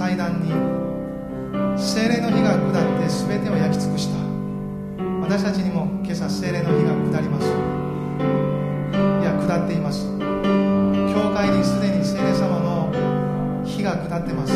[0.05, 0.50] 祭壇に
[1.78, 4.18] 精霊の火が下って全てを焼き尽くした。
[5.22, 7.48] 私たちにも今朝精霊の火が下ります。
[7.48, 10.05] いや下っています。
[11.09, 12.92] 教会にすでに精霊様の
[13.64, 14.52] 火が下ってます。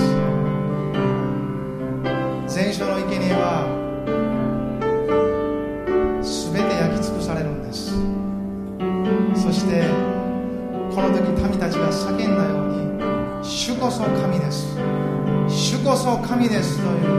[16.28, 17.17] 캄캄이 됐어요.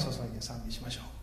[0.00, 1.19] 捧げ賛美しましょう。